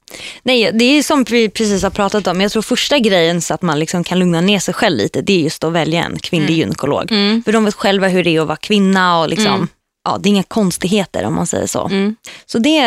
Nej, 0.43 0.71
det 0.73 0.85
är 0.85 1.03
som 1.03 1.23
vi 1.23 1.49
precis 1.49 1.83
har 1.83 1.89
pratat 1.89 2.27
om. 2.27 2.41
Jag 2.41 2.51
tror 2.51 2.61
första 2.61 2.99
grejen 2.99 3.41
så 3.41 3.53
att 3.53 3.61
man 3.61 3.79
liksom 3.79 4.03
kan 4.03 4.19
lugna 4.19 4.41
ner 4.41 4.59
sig 4.59 4.73
själv 4.73 4.97
lite, 4.97 5.21
det 5.21 5.33
är 5.33 5.39
just 5.39 5.63
att 5.63 5.71
välja 5.73 6.03
en 6.03 6.19
kvinnlig 6.19 6.55
gynekolog. 6.57 7.11
Mm. 7.11 7.43
För 7.43 7.51
de 7.51 7.65
vet 7.65 7.73
själva 7.73 8.07
hur 8.07 8.23
det 8.23 8.35
är 8.35 8.41
att 8.41 8.47
vara 8.47 8.57
kvinna 8.57 9.19
och 9.19 9.29
liksom, 9.29 9.67
ja, 10.03 10.17
det 10.23 10.29
är 10.29 10.31
inga 10.31 10.43
konstigheter 10.43 11.25
om 11.25 11.33
man 11.35 11.47
säger 11.47 11.67
så. 11.67 11.87
Mm. 11.87 12.15
Så 12.45 12.59
det 12.59 12.77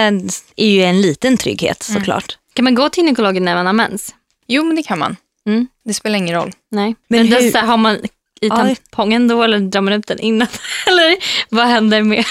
är 0.56 0.66
ju 0.66 0.82
en 0.82 1.00
liten 1.00 1.36
trygghet 1.36 1.82
såklart. 1.82 2.38
Kan 2.52 2.64
man 2.64 2.74
gå 2.74 2.88
till 2.88 3.04
gynekologen 3.04 3.44
när 3.44 3.54
man 3.54 3.66
har 3.66 3.72
mens? 3.72 4.14
Jo, 4.46 4.64
men 4.64 4.76
det 4.76 4.82
kan 4.82 4.98
man. 4.98 5.16
Mm. 5.46 5.66
Det 5.84 5.94
spelar 5.94 6.18
ingen 6.18 6.34
roll. 6.36 6.52
Nej. 6.70 6.94
Men 7.08 7.20
Men, 7.20 7.30
då, 7.30 7.36
hur- 7.36 7.52
här, 7.52 7.66
har 7.66 7.76
man 7.76 7.98
i 8.40 8.48
tampongen 8.50 9.28
då 9.28 9.42
eller 9.42 9.58
drar 9.58 9.80
man 9.80 9.92
ut 9.92 10.06
den 10.06 10.18
innan? 10.18 10.48
eller 10.86 11.16
vad 11.48 11.66
händer 11.66 12.02
med? 12.02 12.24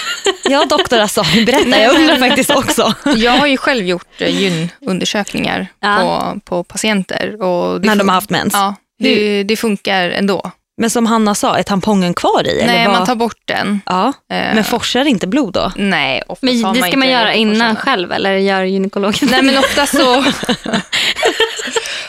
Ja, 0.44 0.64
doktor 0.64 0.98
Asani, 0.98 1.44
berätta. 1.44 1.80
Jag 1.82 1.94
undrar 1.94 2.16
faktiskt 2.28 2.50
också. 2.50 2.94
Jag 3.16 3.32
har 3.32 3.46
ju 3.46 3.56
själv 3.56 3.86
gjort 3.86 4.20
eh, 4.20 4.40
gynundersökningar 4.40 5.66
Ja. 5.80 5.98
på, 6.34 6.40
på 6.44 6.64
patienter. 6.64 7.42
Och 7.42 7.80
det 7.80 7.88
När 7.88 7.96
de 7.96 8.08
har 8.08 8.14
haft 8.14 8.30
mens. 8.30 8.54
Ja, 8.54 8.74
det, 8.98 9.42
det 9.42 9.56
funkar 9.56 10.10
ändå. 10.10 10.50
Men 10.80 10.90
som 10.90 11.06
Hanna 11.06 11.34
sa, 11.34 11.56
är 11.58 11.62
tampongen 11.62 12.14
kvar 12.14 12.46
i? 12.46 12.62
Nej, 12.66 12.76
eller 12.76 12.84
vad? 12.88 12.96
man 12.98 13.06
tar 13.06 13.14
bort 13.14 13.40
den. 13.44 13.80
Ja, 13.86 14.12
Eh, 14.30 14.54
men 14.54 14.64
forsar 14.64 15.04
inte 15.04 15.26
blod 15.26 15.52
då? 15.52 15.72
Nej, 15.76 16.22
Men 16.40 16.72
det 16.74 16.82
ska 16.82 16.96
man 16.96 17.08
göra 17.08 17.34
innan 17.34 17.54
forsarna. 17.54 17.76
själv 17.76 18.12
eller 18.12 18.36
gör 18.36 18.62
gynekologen? 18.62 19.28
Nej, 19.32 19.42
men 19.42 19.58
ofta 19.58 19.86
så... 19.86 20.24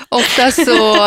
ofta 0.10 0.52
så... 0.52 1.06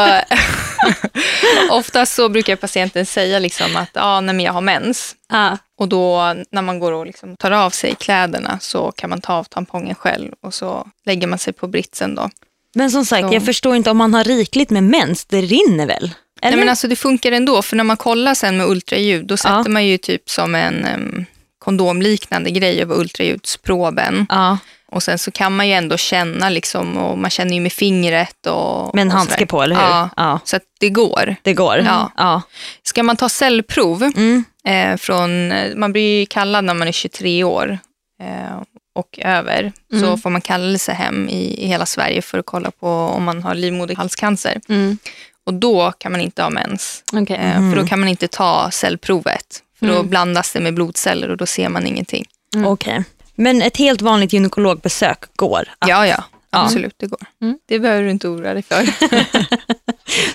ofta 1.71 2.07
så 2.07 2.29
brukar 2.29 2.57
patienten 2.57 3.07
säga 3.07 3.39
liksom 3.39 3.77
att 3.77 3.91
ah, 3.95 4.21
nej, 4.21 4.35
men 4.35 4.45
jag 4.45 4.53
har 4.53 4.61
mens. 4.61 5.15
Ja. 5.31 5.59
Och 5.79 5.89
då 5.89 6.35
när 6.51 6.63
man 6.63 6.79
går 6.79 6.93
och 6.93 7.07
liksom 7.07 7.37
tar 7.37 7.51
av 7.51 7.71
sig 7.71 7.95
kläderna 7.95 8.59
så 8.61 8.93
kan 8.97 9.11
man 9.11 9.21
ta 9.21 9.33
av 9.35 9.45
tampongen 9.45 9.95
själv 9.95 10.33
och 10.43 10.55
så 10.55 10.89
lägger 11.07 11.27
man 11.27 11.39
sig 11.39 11.53
på 11.53 11.67
britsen 11.69 12.15
då. 12.15 12.31
Men 12.75 12.91
som 12.91 13.05
sagt, 13.05 13.29
Så. 13.29 13.35
jag 13.35 13.45
förstår 13.45 13.77
inte 13.77 13.91
om 13.91 13.97
man 13.97 14.15
har 14.15 14.25
rikligt 14.25 14.71
med 14.71 14.83
mens, 14.85 15.25
det 15.25 15.41
rinner 15.41 15.87
väl? 15.87 16.15
Eller? 16.43 16.51
Nej, 16.57 16.57
men 16.57 16.69
alltså, 16.69 16.89
det 16.89 16.97
funkar 16.97 17.33
ändå, 17.33 17.63
för 17.63 17.77
när 17.77 17.85
man 17.85 17.97
kollar 17.97 18.35
sen 18.35 18.57
med 18.57 18.67
ultraljud 18.67 19.27
då 19.27 19.37
sätter 19.37 19.55
Ja. 19.65 19.69
man 19.69 19.87
ju 19.87 19.99
typ 19.99 20.31
som 20.31 20.55
en 20.55 20.85
em, 20.85 21.25
kondomliknande 21.59 22.51
grej 22.51 22.83
över 22.83 22.95
ultraljudsproben. 23.01 24.27
ja, 24.29 24.59
Och 24.93 25.03
sen 25.03 25.19
så 25.19 25.31
kan 25.31 25.57
man 25.57 25.69
ju 25.69 25.75
ändå 25.75 25.97
känna 25.97 26.49
liksom, 26.49 26.97
och 26.97 27.19
man 27.19 27.31
känner 27.31 27.55
ju 27.55 27.61
med 27.61 27.73
fingret. 27.73 28.47
Och, 28.47 28.95
med 28.95 29.03
en 29.03 29.11
handske 29.11 29.47
på, 29.47 29.63
eller 29.63 29.75
hur? 29.77 29.83
Ja, 29.83 30.09
ja. 30.17 30.41
så 30.45 30.57
att 30.57 30.63
det 30.81 30.89
går. 30.91 31.37
Det 31.43 31.55
går? 31.55 31.77
Ja. 31.79 32.13
ja. 32.17 32.43
Ska 32.83 33.03
man 33.03 33.17
ta 33.17 33.29
cellprov, 33.29 34.03
Mm. 34.03 34.45
eh, 34.65 34.97
från, 34.97 35.53
eh, 35.53 35.77
man 35.77 35.93
blir 35.93 36.21
ju 36.21 36.27
kallad 36.27 36.65
när 36.65 36.75
man 36.75 36.89
är 36.89 36.93
23 36.93 37.45
år 37.45 37.79
eh, 38.23 38.63
och 38.95 39.19
över, 39.23 39.73
så 39.91 40.07
Mm. 40.07 40.19
får 40.19 40.31
man 40.31 40.41
kallelse 40.41 40.93
hem 40.93 41.29
i, 41.29 41.65
i 41.65 41.67
hela 41.67 41.87
Sverige 41.87 42.23
för 42.23 42.39
att 42.39 42.47
kolla 42.47 42.71
på 42.71 42.89
om 42.89 43.25
man 43.25 43.43
har 43.43 43.55
livmoderhalscancer. 43.55 44.61
Mm. 44.69 44.99
Och 45.47 45.55
då 45.55 45.93
kan 45.99 46.13
man 46.13 46.21
inte 46.21 46.43
ha 46.43 46.51
mens, 46.51 47.05
Okej. 47.13 47.37
eh, 47.37 47.71
för 47.71 47.77
då 47.77 47.87
kan 47.87 48.01
man 48.01 48.09
inte 48.09 48.29
ta 48.29 48.71
cellprovet. 48.71 49.63
För 49.79 49.87
då 49.87 49.95
Mm. 49.95 50.09
blandas 50.09 50.53
det 50.53 50.61
med 50.61 50.75
blodceller 50.75 51.29
och 51.31 51.37
då 51.37 51.47
ser 51.47 51.69
man 51.69 51.87
ingenting. 51.87 52.25
Mm. 52.55 52.67
Okej. 52.67 53.05
Men 53.35 53.63
ett 53.63 53.77
helt 53.77 54.03
vanligt 54.03 54.33
gynekologbesök 54.33 55.19
går? 55.37 55.69
Ja, 55.81 56.07
ja, 56.07 56.25
Ja. 56.55 56.63
absolut 56.65 56.95
det 56.97 57.07
går. 57.07 57.21
Mm. 57.43 57.59
Det 57.69 57.79
behöver 57.79 58.03
du 58.03 58.11
inte 58.11 58.29
oroa 58.29 58.55
dig 58.55 58.63
för. 58.63 58.87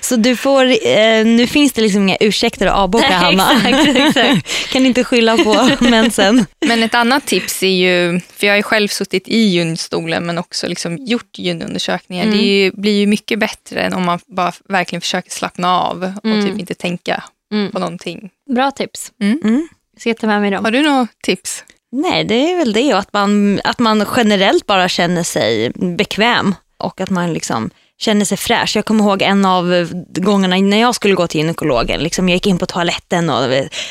Så 0.00 0.16
du 0.16 0.36
får, 0.36 0.64
eh, 0.64 1.24
nu 1.26 1.46
finns 1.46 1.72
det 1.72 1.82
liksom 1.82 2.02
inga 2.02 2.16
ursäkter 2.20 2.66
att 2.66 2.74
avboka 2.74 3.06
Hanna. 3.16 3.52
exakt, 3.68 3.98
exakt. 3.98 4.68
kan 4.72 4.86
inte 4.86 5.04
skylla 5.04 5.36
på 5.36 5.70
mensen. 5.84 6.46
Men 6.66 6.82
ett 6.82 6.94
annat 6.94 7.26
tips 7.26 7.62
är 7.62 7.66
ju, 7.66 8.20
för 8.32 8.46
jag 8.46 8.54
har 8.54 8.62
själv 8.62 8.88
suttit 8.88 9.28
i 9.28 9.38
gynstolen 9.38 10.26
men 10.26 10.38
också 10.38 10.66
liksom 10.66 10.96
gjort 10.98 11.38
gynundersökningar. 11.38 12.24
Mm. 12.24 12.36
Det 12.38 12.44
ju, 12.44 12.70
blir 12.72 13.00
ju 13.00 13.06
mycket 13.06 13.38
bättre 13.38 13.80
än 13.82 13.94
om 13.94 14.04
man 14.04 14.18
bara 14.26 14.52
verkligen 14.68 15.00
försöker 15.00 15.30
slappna 15.30 15.80
av 15.80 16.12
och 16.16 16.24
Mm. 16.30 16.46
typ 16.46 16.58
inte 16.58 16.74
tänka 16.74 17.24
Mm. 17.52 17.72
på 17.72 17.78
någonting. 17.78 18.30
Bra 18.54 18.70
tips. 18.70 19.12
Mm. 19.20 19.68
Jag 19.94 20.00
ska 20.00 20.14
ta 20.20 20.26
med 20.26 20.40
mig 20.40 20.50
dem. 20.50 20.64
Har 20.64 20.72
du 20.72 20.82
några 20.82 21.06
tips? 21.22 21.64
Nej, 21.92 22.24
det 22.24 22.52
är 22.52 22.56
väl 22.58 22.72
det 22.72 22.92
och 22.94 22.98
att 23.00 23.12
man, 23.12 23.60
att 23.64 23.78
man 23.78 24.06
generellt 24.16 24.66
bara 24.66 24.88
känner 24.88 25.22
sig 25.22 25.70
bekväm 25.74 26.54
och 26.78 27.00
att 27.00 27.10
man 27.10 27.32
liksom 27.32 27.70
känner 28.00 28.24
sig 28.24 28.36
fräsch. 28.38 28.76
Jag 28.76 28.84
kommer 28.84 29.04
ihåg 29.04 29.22
en 29.22 29.44
av 29.44 29.88
gångerna 30.14 30.56
när 30.56 30.80
jag 30.80 30.94
skulle 30.94 31.14
gå 31.14 31.26
till 31.26 31.40
gynekologen. 31.40 32.00
Liksom 32.00 32.28
jag 32.28 32.36
gick 32.36 32.46
in 32.46 32.58
på 32.58 32.66
toaletten 32.66 33.30
och 33.30 33.50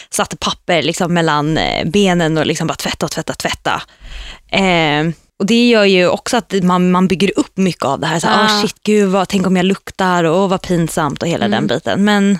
satte 0.09 0.37
papper 0.37 0.81
liksom 0.83 1.13
mellan 1.13 1.57
eh, 1.57 1.85
benen 1.87 2.37
och 2.37 2.45
liksom 2.45 2.67
bara 2.67 2.73
tvätta 2.75 3.05
och 3.05 3.11
tvätta, 3.11 3.33
tvätta. 3.33 3.81
Eh, 4.51 5.07
och 5.39 5.45
det 5.45 5.67
gör 5.69 5.83
ju 5.83 6.07
också 6.07 6.37
att 6.37 6.53
man, 6.63 6.91
man 6.91 7.07
bygger 7.07 7.39
upp 7.39 7.57
mycket 7.57 7.85
av 7.85 7.99
det 7.99 8.07
här. 8.07 8.19
Så, 8.19 8.27
Ah. 8.27 8.45
oh, 8.45 8.61
shit, 8.61 8.75
gud, 8.83 9.09
vad, 9.09 9.27
tänk 9.27 9.47
om 9.47 9.55
jag 9.57 9.65
luktar 9.65 10.23
och 10.23 10.49
vad 10.49 10.61
pinsamt 10.61 11.21
och 11.21 11.27
hela 11.27 11.45
Mm. 11.45 11.51
den 11.51 11.67
biten. 11.77 12.03
Men 12.03 12.39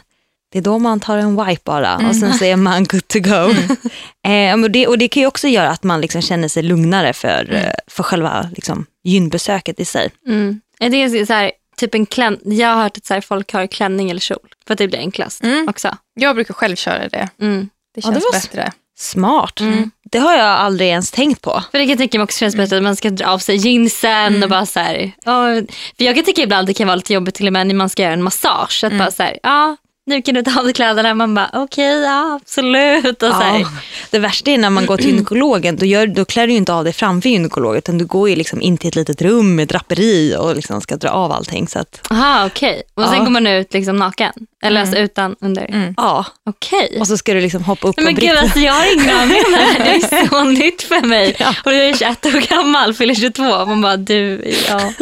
det 0.57 0.69
är 0.69 0.71
då 0.71 0.79
man 0.79 0.99
tar 0.99 1.17
en 1.17 1.45
wipe 1.45 1.61
bara 1.65 1.95
och 2.09 2.15
sen 2.15 2.33
så 2.33 2.45
är 2.45 2.55
man 2.55 2.83
good 2.83 3.07
to 3.07 3.19
go. 3.19 3.53
eh, 4.31 4.61
och, 4.63 4.71
det, 4.71 4.87
och 4.87 4.97
det 4.97 5.07
kan 5.07 5.21
ju 5.21 5.27
också 5.27 5.47
göra 5.47 5.69
att 5.69 5.83
man 5.83 6.01
liksom 6.01 6.21
känner 6.21 6.47
sig 6.47 6.63
lugnare 6.63 7.13
för, 7.13 7.53
eh, 7.53 7.71
för 7.87 8.03
själva 8.03 8.49
liksom, 8.55 8.85
gynbesöket 9.03 9.79
i 9.79 9.85
sig. 9.85 10.09
Mm. 10.27 10.61
Är 10.79 10.89
det 10.89 11.25
så 11.25 11.33
här, 11.33 11.51
typ 11.77 11.95
en 11.95 12.05
klän... 12.05 12.39
Jag 12.43 12.67
har 12.67 12.83
hört 12.83 12.97
att 12.97 13.05
så 13.05 13.13
här, 13.13 13.21
folk 13.21 13.53
har 13.53 13.67
klänning 13.67 14.09
eller 14.09 14.19
kjol 14.21 14.39
för 14.67 14.73
att 14.73 14.77
det 14.77 14.87
blir 14.87 14.99
enklast 14.99 15.43
Mm. 15.43 15.67
också. 15.69 15.97
Jag 16.19 16.35
brukar 16.35 16.53
själv 16.53 16.75
köra 16.75 17.07
det. 17.09 17.29
Mm. 17.41 17.69
Det 17.95 18.01
Ja, 18.05 18.09
det 18.11 18.13
känns 18.13 18.25
var 18.31 18.37
s- 18.39 18.49
bättre. 18.51 18.71
Smart. 18.99 19.59
Mm. 19.59 19.91
Det 20.11 20.19
har 20.19 20.33
jag 20.37 20.47
aldrig 20.47 20.89
ens 20.89 21.11
tänkt 21.11 21.41
på. 21.41 21.63
För 21.71 21.77
det 21.77 21.83
kan 21.83 21.89
jag 21.89 21.97
tänka 21.97 22.17
mig 22.17 22.23
också 22.23 22.37
känns 22.39 22.55
bättre 22.55 22.77
att 22.77 22.83
man 22.83 22.95
ska 22.95 23.09
dra 23.09 23.27
av 23.27 23.39
sig 23.39 23.55
jeansen 23.55 24.43
och 24.43 24.49
bara 24.49 24.65
så 24.65 24.79
här. 24.79 25.11
ja, 25.25 25.45
för 25.97 26.03
jag 26.05 26.15
kan 26.15 26.23
tycka 26.25 26.41
ibland 26.41 26.59
att 26.61 26.67
det 26.67 26.73
kan 26.73 26.87
vara 26.87 26.95
lite 26.95 27.13
jobbigt 27.13 27.35
till 27.35 27.47
och 27.47 27.53
med 27.53 27.67
när 27.67 27.75
man 27.75 27.89
ska 27.89 28.03
göra 28.03 28.13
en 28.13 28.23
massage. 28.23 28.83
Att 28.83 28.93
bara 28.97 29.11
så 29.11 29.23
här, 29.23 29.37
ja 29.43 29.77
nu 30.07 30.21
kan 30.21 30.35
du 30.35 30.41
ta 30.41 30.59
av 30.59 30.63
dig 30.65 30.73
kläderna. 30.73 31.13
Man 31.13 31.35
bara 31.35 31.49
okej, 31.53 32.01
ja 32.01 32.39
absolut. 32.41 33.23
Och 33.23 33.29
så. 33.33 33.41
Ja. 33.41 33.67
Det 34.11 34.19
värsta 34.19 34.51
är 34.51 34.57
när 34.57 34.69
man 34.69 34.85
går 34.85 34.97
till 34.97 35.05
gynekologen, 35.05 35.75
då, 35.75 35.85
gör, 35.85 36.07
då 36.07 36.25
klär 36.25 36.47
du 36.47 36.53
inte 36.53 36.73
av 36.73 36.83
dig 36.83 36.93
framför 36.93 37.29
gynekologen 37.29 37.77
utan 37.77 37.97
du 37.97 38.05
går 38.05 38.29
ju 38.29 38.35
liksom 38.35 38.61
in 38.61 38.77
till 38.77 38.87
ett 38.87 38.95
litet 38.95 39.21
rum 39.21 39.55
med 39.55 39.67
draperi 39.67 40.35
och 40.39 40.55
liksom 40.55 40.81
ska 40.81 40.95
dra 40.95 41.09
av 41.09 41.31
allting. 41.31 41.67
Så 41.67 41.79
att, 41.79 42.01
Aha, 42.11 42.45
okej. 42.45 42.83
Och 42.93 43.03
sen 43.03 43.13
Ja. 43.17 43.23
går 43.23 43.29
man 43.31 43.47
ut 43.47 43.73
liksom 43.73 43.95
naken? 43.97 44.33
Eller 44.63 44.81
alltså 44.81 44.97
utan 44.97 45.35
under? 45.41 45.65
Mm. 45.65 45.93
ja. 45.97 46.25
Okej. 46.49 46.97
Och 46.99 47.07
så 47.07 47.17
ska 47.17 47.33
du 47.33 47.41
liksom 47.41 47.63
hoppa 47.63 47.87
upp 47.87 47.97
Nej, 47.97 48.05
Men 48.05 48.15
gud, 48.15 48.21
britsen. 48.21 48.37
alltså, 48.43 48.59
jag 48.59 48.73
har 48.73 48.93
ingen 48.93 49.09
aning 49.17 49.37
om 49.45 49.51
det 49.51 49.57
här. 49.57 49.79
Det 49.83 50.15
är 50.15 50.27
så 50.29 50.43
nytt 50.43 50.81
för 50.81 51.01
mig. 51.07 51.35
Och 51.65 51.73
jag 51.73 51.89
är 51.89 51.93
21 51.93 52.25
år 52.25 52.55
gammal, 52.55 52.93
fyller 52.93 53.13
22. 53.15 53.65
Man 53.65 53.81
bara, 53.81 53.97
du, 53.97 54.53
ja. 54.69 54.93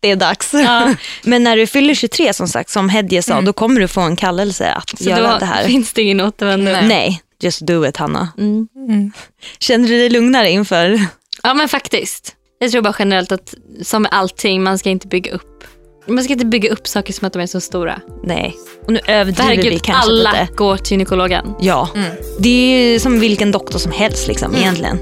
Det 0.00 0.08
är 0.10 0.16
dags. 0.16 0.54
ja. 0.54 0.94
Men 1.22 1.44
när 1.44 1.56
du 1.56 1.66
fyller 1.66 1.94
23 1.94 2.34
som 2.34 2.48
sagt, 2.48 2.70
som 2.70 2.88
Hedje 2.88 3.22
sa, 3.22 3.40
då 3.40 3.52
kommer 3.52 3.80
du 3.80 3.88
få 3.88 4.00
en 4.00 4.16
kallelse 4.16 4.72
att 4.72 4.98
Så 4.98 5.04
göra 5.10 5.32
då 5.32 5.38
det 5.38 5.44
här. 5.46 5.64
finns 5.66 5.92
det 5.92 6.02
ingen 6.02 6.20
återvändo. 6.20 6.70
Nej. 6.72 6.86
Nej. 6.88 7.22
just 7.42 7.60
do 7.60 7.86
it 7.86 7.96
Hanna. 7.96 8.28
Mm. 8.38 8.68
Mm. 8.88 9.12
Känner 9.58 9.88
du 9.88 9.98
dig 9.98 10.10
lugnare 10.10 10.50
inför? 10.50 11.06
Ja 11.42 11.54
men 11.54 11.68
faktiskt. 11.68 12.34
Jag 12.58 12.70
tror 12.70 12.82
bara 12.82 12.94
generellt 12.98 13.32
att 13.32 13.54
som 13.82 14.02
med 14.02 14.12
allting, 14.14 14.62
man 14.62 14.78
ska 14.78 14.90
inte 14.90 15.06
bygga 15.06 15.32
upp. 15.32 15.64
Man 16.06 16.24
ska 16.24 16.32
inte 16.32 16.44
bygga 16.46 16.70
upp 16.70 16.86
saker 16.88 17.12
som 17.12 17.26
att 17.26 17.32
de 17.32 17.42
är 17.42 17.46
så 17.46 17.60
stora. 17.60 18.00
Nej. 18.22 18.56
Och 18.86 18.92
nu 18.92 19.00
överdriver 19.06 19.50
vi 19.50 19.56
herregud, 19.56 19.82
kanske 19.82 20.02
alla 20.10 20.32
lite. 20.32 20.48
går 20.54 20.76
till 20.76 20.92
gynekologen. 20.92 21.54
Ja, 21.60 21.88
Mm. 21.94 22.10
det 22.38 22.48
är 22.48 22.92
ju 22.92 22.98
som 23.00 23.20
vilken 23.20 23.52
doktor 23.52 23.78
som 23.78 23.92
helst 23.92 24.28
liksom, 24.28 24.54
egentligen. 24.56 24.98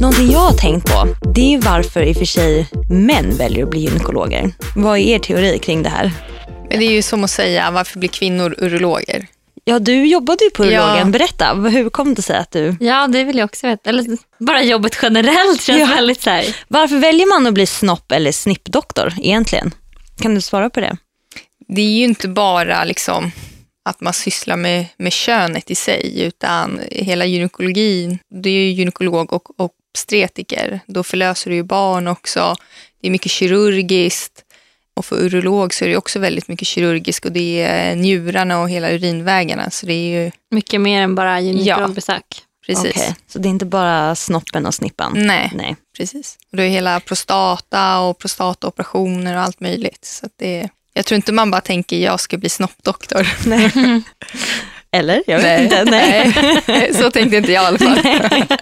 Någonting 0.00 0.30
jag 0.30 0.38
har 0.38 0.52
tänkt 0.52 0.86
på, 0.92 1.08
det 1.34 1.54
är 1.54 1.58
varför 1.58 2.02
i 2.02 2.12
och 2.12 2.16
för 2.16 2.24
sig 2.24 2.66
män 2.90 3.36
väljer 3.38 3.64
att 3.64 3.70
bli 3.70 3.80
gynekologer. 3.80 4.50
Vad 4.76 4.98
är 4.98 5.02
er 5.02 5.18
teori 5.18 5.58
kring 5.58 5.82
det 5.82 5.88
här? 5.88 6.12
Men 6.70 6.78
det 6.78 6.84
är 6.86 6.90
ju 6.92 7.02
som 7.02 7.24
att 7.24 7.30
säga, 7.30 7.70
varför 7.70 7.98
blir 7.98 8.08
kvinnor 8.08 8.54
urologer? 8.58 9.26
Ja, 9.70 9.78
du 9.78 10.06
jobbade 10.06 10.44
ju 10.44 10.50
på 10.50 10.64
Ja. 10.64 10.68
urologen. 10.82 11.10
Berätta, 11.12 11.54
hur 11.54 11.90
kom 11.90 12.14
det 12.14 12.22
sig 12.22 12.36
att 12.36 12.50
du... 12.50 12.76
Ja, 12.80 13.06
det 13.08 13.24
vill 13.24 13.38
jag 13.38 13.44
också 13.44 13.66
veta. 13.66 13.90
Eller 13.90 14.04
bara 14.38 14.62
jobbet 14.62 14.98
generellt 15.02 15.62
känns 15.62 15.80
Ja. 15.80 15.86
väldigt 15.86 16.22
så 16.22 16.30
här. 16.30 16.56
Varför 16.68 16.96
väljer 16.96 17.26
man 17.26 17.46
att 17.46 17.54
bli 17.54 17.66
snopp 17.66 18.12
eller 18.12 18.32
snippdoktor 18.32 19.14
egentligen? 19.22 19.74
Kan 20.22 20.34
du 20.34 20.40
svara 20.40 20.70
på 20.70 20.80
det? 20.80 20.96
Det 21.68 21.80
är 21.82 21.90
ju 21.98 22.04
inte 22.04 22.28
bara 22.28 22.84
liksom 22.84 23.30
att 23.84 24.00
man 24.00 24.12
sysslar 24.12 24.56
med, 24.56 24.86
med 24.96 25.12
könet 25.12 25.70
i 25.70 25.74
sig, 25.74 26.22
utan 26.22 26.80
hela 26.90 27.24
gynekologin, 27.24 28.18
det 28.42 28.48
är 28.50 28.54
ju 28.54 28.70
gynekolog 28.70 29.32
och 29.32 29.60
obstetriker. 29.60 30.80
Då 30.86 31.02
förlöser 31.02 31.50
du 31.50 31.56
ju 31.56 31.62
barn 31.62 32.08
också. 32.08 32.54
Det 33.00 33.06
är 33.08 33.10
mycket 33.10 33.32
kirurgiskt. 33.32 34.32
Och 35.00 35.04
för 35.06 35.16
urolog 35.16 35.74
så 35.74 35.84
är 35.84 35.88
det 35.88 35.96
också 35.96 36.18
väldigt 36.18 36.48
mycket 36.48 36.68
kirurgiskt 36.68 37.24
och 37.24 37.32
det 37.32 37.62
är 37.62 37.96
njurarna 37.96 38.60
och 38.60 38.70
hela 38.70 38.90
urinvägarna. 38.90 39.70
Så 39.70 39.86
det 39.86 39.92
är 39.92 40.24
ju 40.24 40.30
Mycket 40.50 40.80
mer 40.80 41.02
än 41.02 41.14
bara 41.14 41.40
gynekologbesök. 41.40 42.24
precis. 42.66 42.90
Okej, 42.96 43.14
Så 43.28 43.38
det 43.38 43.48
är 43.48 43.50
inte 43.50 43.64
bara 43.66 44.14
snoppen 44.14 44.66
och 44.66 44.74
snippan? 44.74 45.12
Nej, 45.14 45.52
Nej. 45.54 45.76
precis. 45.96 46.38
Och 46.50 46.56
det 46.56 46.62
är 46.64 46.68
hela 46.68 47.00
prostata 47.00 48.00
och 48.00 48.18
prostataoperationer 48.18 49.36
och 49.36 49.42
allt 49.42 49.60
möjligt. 49.60 50.04
Så 50.04 50.26
det 50.38 50.60
är, 50.60 50.68
jag 50.94 51.06
tror 51.06 51.16
inte 51.16 51.32
man 51.32 51.50
bara 51.50 51.60
tänker 51.60 51.96
jag 51.96 52.20
ska 52.20 52.38
bli 52.38 52.48
snoppdoktor. 52.48 53.28
Eller? 54.92 55.22
Jag 55.26 55.38
vet 55.38 55.60
inte. 55.62 55.84
Nej. 55.84 56.34
Nej, 56.66 56.94
så 57.02 57.10
tänkte 57.10 57.36
inte 57.36 57.52
jag 57.52 57.62
i 57.62 57.66
alla 57.66 57.78
fall. 57.78 57.98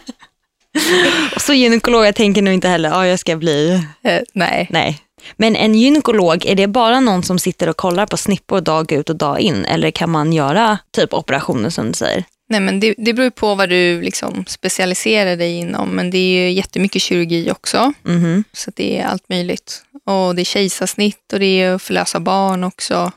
Och 1.35 1.43
så 1.43 1.53
gynekologer 1.55 2.13
tänker 2.13 2.43
nog 2.43 2.55
inte 2.55 2.69
heller, 2.69 2.89
ja 2.89 3.07
jag 3.07 3.19
ska 3.19 3.37
bli, 3.37 3.83
Eh, 4.03 4.21
nej. 4.35 4.67
nej. 4.71 4.99
Men 5.37 5.57
en 5.57 5.75
gynekolog, 5.75 6.47
är 6.47 6.55
det 6.55 6.67
bara 6.67 7.01
någon 7.01 7.23
som 7.23 7.39
sitter 7.39 7.69
och 7.69 7.77
kollar 7.77 8.07
på 8.07 8.17
snippor 8.17 8.61
dag 8.61 8.93
ut 8.93 9.11
och 9.11 9.17
dag 9.17 9.41
in? 9.41 9.65
Eller 9.65 9.91
kan 9.91 10.11
man 10.11 10.33
göra 10.33 10.79
typ 10.91 11.15
operationer 11.15 11.71
som 11.71 11.87
du 11.87 11.93
säger? 11.93 12.25
Nej, 12.51 12.61
men 12.61 12.81
det, 12.81 12.95
det 12.99 13.13
beror 13.13 13.31
på 13.31 13.55
vad 13.55 13.69
du 13.69 14.03
liksom 14.03 14.45
specialiserar 14.47 15.37
dig 15.37 15.57
inom. 15.57 15.89
Men 15.89 16.11
det 16.11 16.19
är 16.19 16.43
ju 16.43 16.51
jättemycket 16.51 17.03
kirurgi 17.03 17.51
också. 17.51 17.93
Mhm. 18.03 18.45
Så 18.53 18.71
det 18.75 18.99
är 18.99 19.05
allt 19.07 19.29
möjligt. 19.29 19.83
Och 20.05 20.35
det 20.35 20.43
är 20.43 20.45
kejsarsnitt 20.45 21.33
och 21.33 21.41
det 21.41 21.61
är 21.63 21.75
att 21.75 21.83
förlösa 21.83 22.21
barn 22.21 22.65
också. 22.65 23.13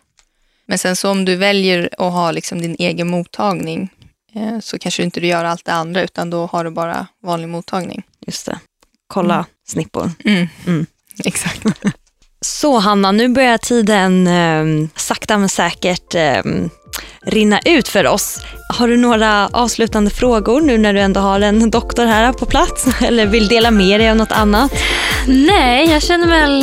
Men 0.65 0.77
sen 0.77 0.95
så 0.95 1.09
om 1.09 1.25
du 1.25 1.35
väljer 1.35 1.89
att 1.97 2.13
ha 2.13 2.31
liksom 2.31 2.61
din 2.61 2.75
egen 2.79 3.07
mottagning 3.07 3.89
eh, 4.35 4.59
så 4.59 4.79
kanske 4.79 5.03
inte 5.03 5.19
du 5.19 5.27
gör 5.27 5.45
allt 5.45 5.65
det 5.65 5.73
andra 5.73 6.01
utan 6.01 6.29
då 6.29 6.45
har 6.45 6.63
du 6.63 6.69
bara 6.69 7.07
vanlig 7.23 7.49
mottagning. 7.49 8.03
Just 8.27 8.45
det. 8.45 8.59
Kolla 9.07 9.45
snippor. 9.67 10.11
Mm. 10.25 10.47
Mm. 10.67 10.85
Exakt. 11.25 11.63
Så 12.45 12.79
Hanna, 12.79 13.11
nu 13.11 13.29
börjar 13.29 13.57
tiden 13.57 14.27
eh, 14.27 14.87
sakta 14.95 15.37
men 15.37 15.49
säkert 15.49 16.15
eh, 16.15 16.41
rinna 17.25 17.59
ut 17.65 17.87
för 17.87 18.07
oss. 18.07 18.39
Har 18.69 18.87
du 18.87 18.97
några 18.97 19.47
avslutande 19.47 20.11
frågor 20.11 20.61
nu 20.61 20.77
när 20.77 20.93
du 20.93 20.99
ändå 20.99 21.19
har 21.19 21.39
en 21.39 21.71
doktor 21.71 22.05
här 22.05 22.33
på 22.33 22.45
plats? 22.45 22.87
Eller 23.01 23.25
vill 23.25 23.47
dela 23.47 23.71
med 23.71 23.99
dig 23.99 24.09
av 24.09 24.15
något 24.15 24.31
annat? 24.31 24.71
Nej, 25.27 25.89
jag 25.91 26.01
känner 26.01 26.27
väl... 26.27 26.61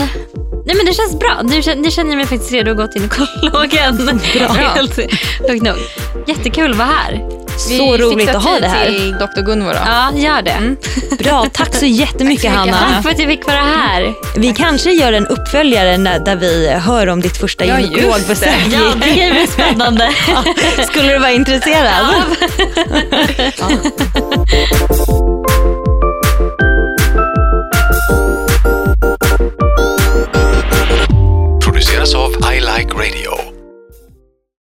Nej 0.67 0.77
men 0.77 0.87
det 0.87 0.93
känns 0.93 1.19
bra. 1.19 1.41
Nu 1.43 1.63
känner, 1.63 1.91
känner 1.91 2.11
jag 2.11 2.17
mig 2.17 2.27
faktiskt 2.27 2.53
redo 2.53 2.71
att 2.71 2.77
gå 2.77 2.87
till 2.87 3.03
gynekologen. 3.03 3.97
Bra. 4.35 4.53
Helt 5.49 5.63
nog. 5.63 5.77
Jättekul 6.27 6.71
att 6.71 6.79
vara 6.79 6.89
här. 6.89 7.48
Vi 7.69 7.79
så 7.79 7.97
roligt 7.97 8.29
att 8.29 8.43
ha 8.43 8.61
det 8.61 8.69
här. 8.69 8.87
Vi 8.87 8.93
fixar 8.93 9.09
tid 9.09 9.19
till 9.35 9.43
Dr 9.43 9.47
Gunvor. 9.47 9.75
Ja, 9.87 10.13
gör 10.15 10.43
det. 10.43 10.51
Mm. 10.51 10.77
Bra, 11.19 11.47
tack 11.53 11.75
så 11.75 11.87
jättemycket 11.87 12.43
tack 12.43 12.53
så 12.53 12.59
Hanna. 12.59 12.95
Tack 12.95 13.03
för 13.03 13.11
att 13.11 13.19
jag 13.19 13.29
fick 13.29 13.47
vara 13.47 13.57
här. 13.57 14.15
Vi 14.37 14.55
kanske 14.55 14.93
gör 14.93 15.13
en 15.13 15.27
uppföljare 15.27 15.97
där 16.19 16.37
vi 16.37 16.69
hör 16.71 17.07
om 17.07 17.21
ditt 17.21 17.37
första 17.37 17.65
ja, 17.65 17.81
gynekologbesök. 17.81 18.51
Ja, 18.73 18.81
det 19.01 19.07
kan 19.07 19.31
bli 19.31 19.47
spännande. 19.51 20.11
Ja. 20.29 20.85
Skulle 20.85 21.13
du 21.13 21.19
vara 21.19 21.33
intresserad? 21.33 22.07
Ja. 23.59 23.69
Produceras 31.65 32.15
av 32.15 32.31
I 32.55 32.61
Like 32.61 32.95
Radio 32.95 33.58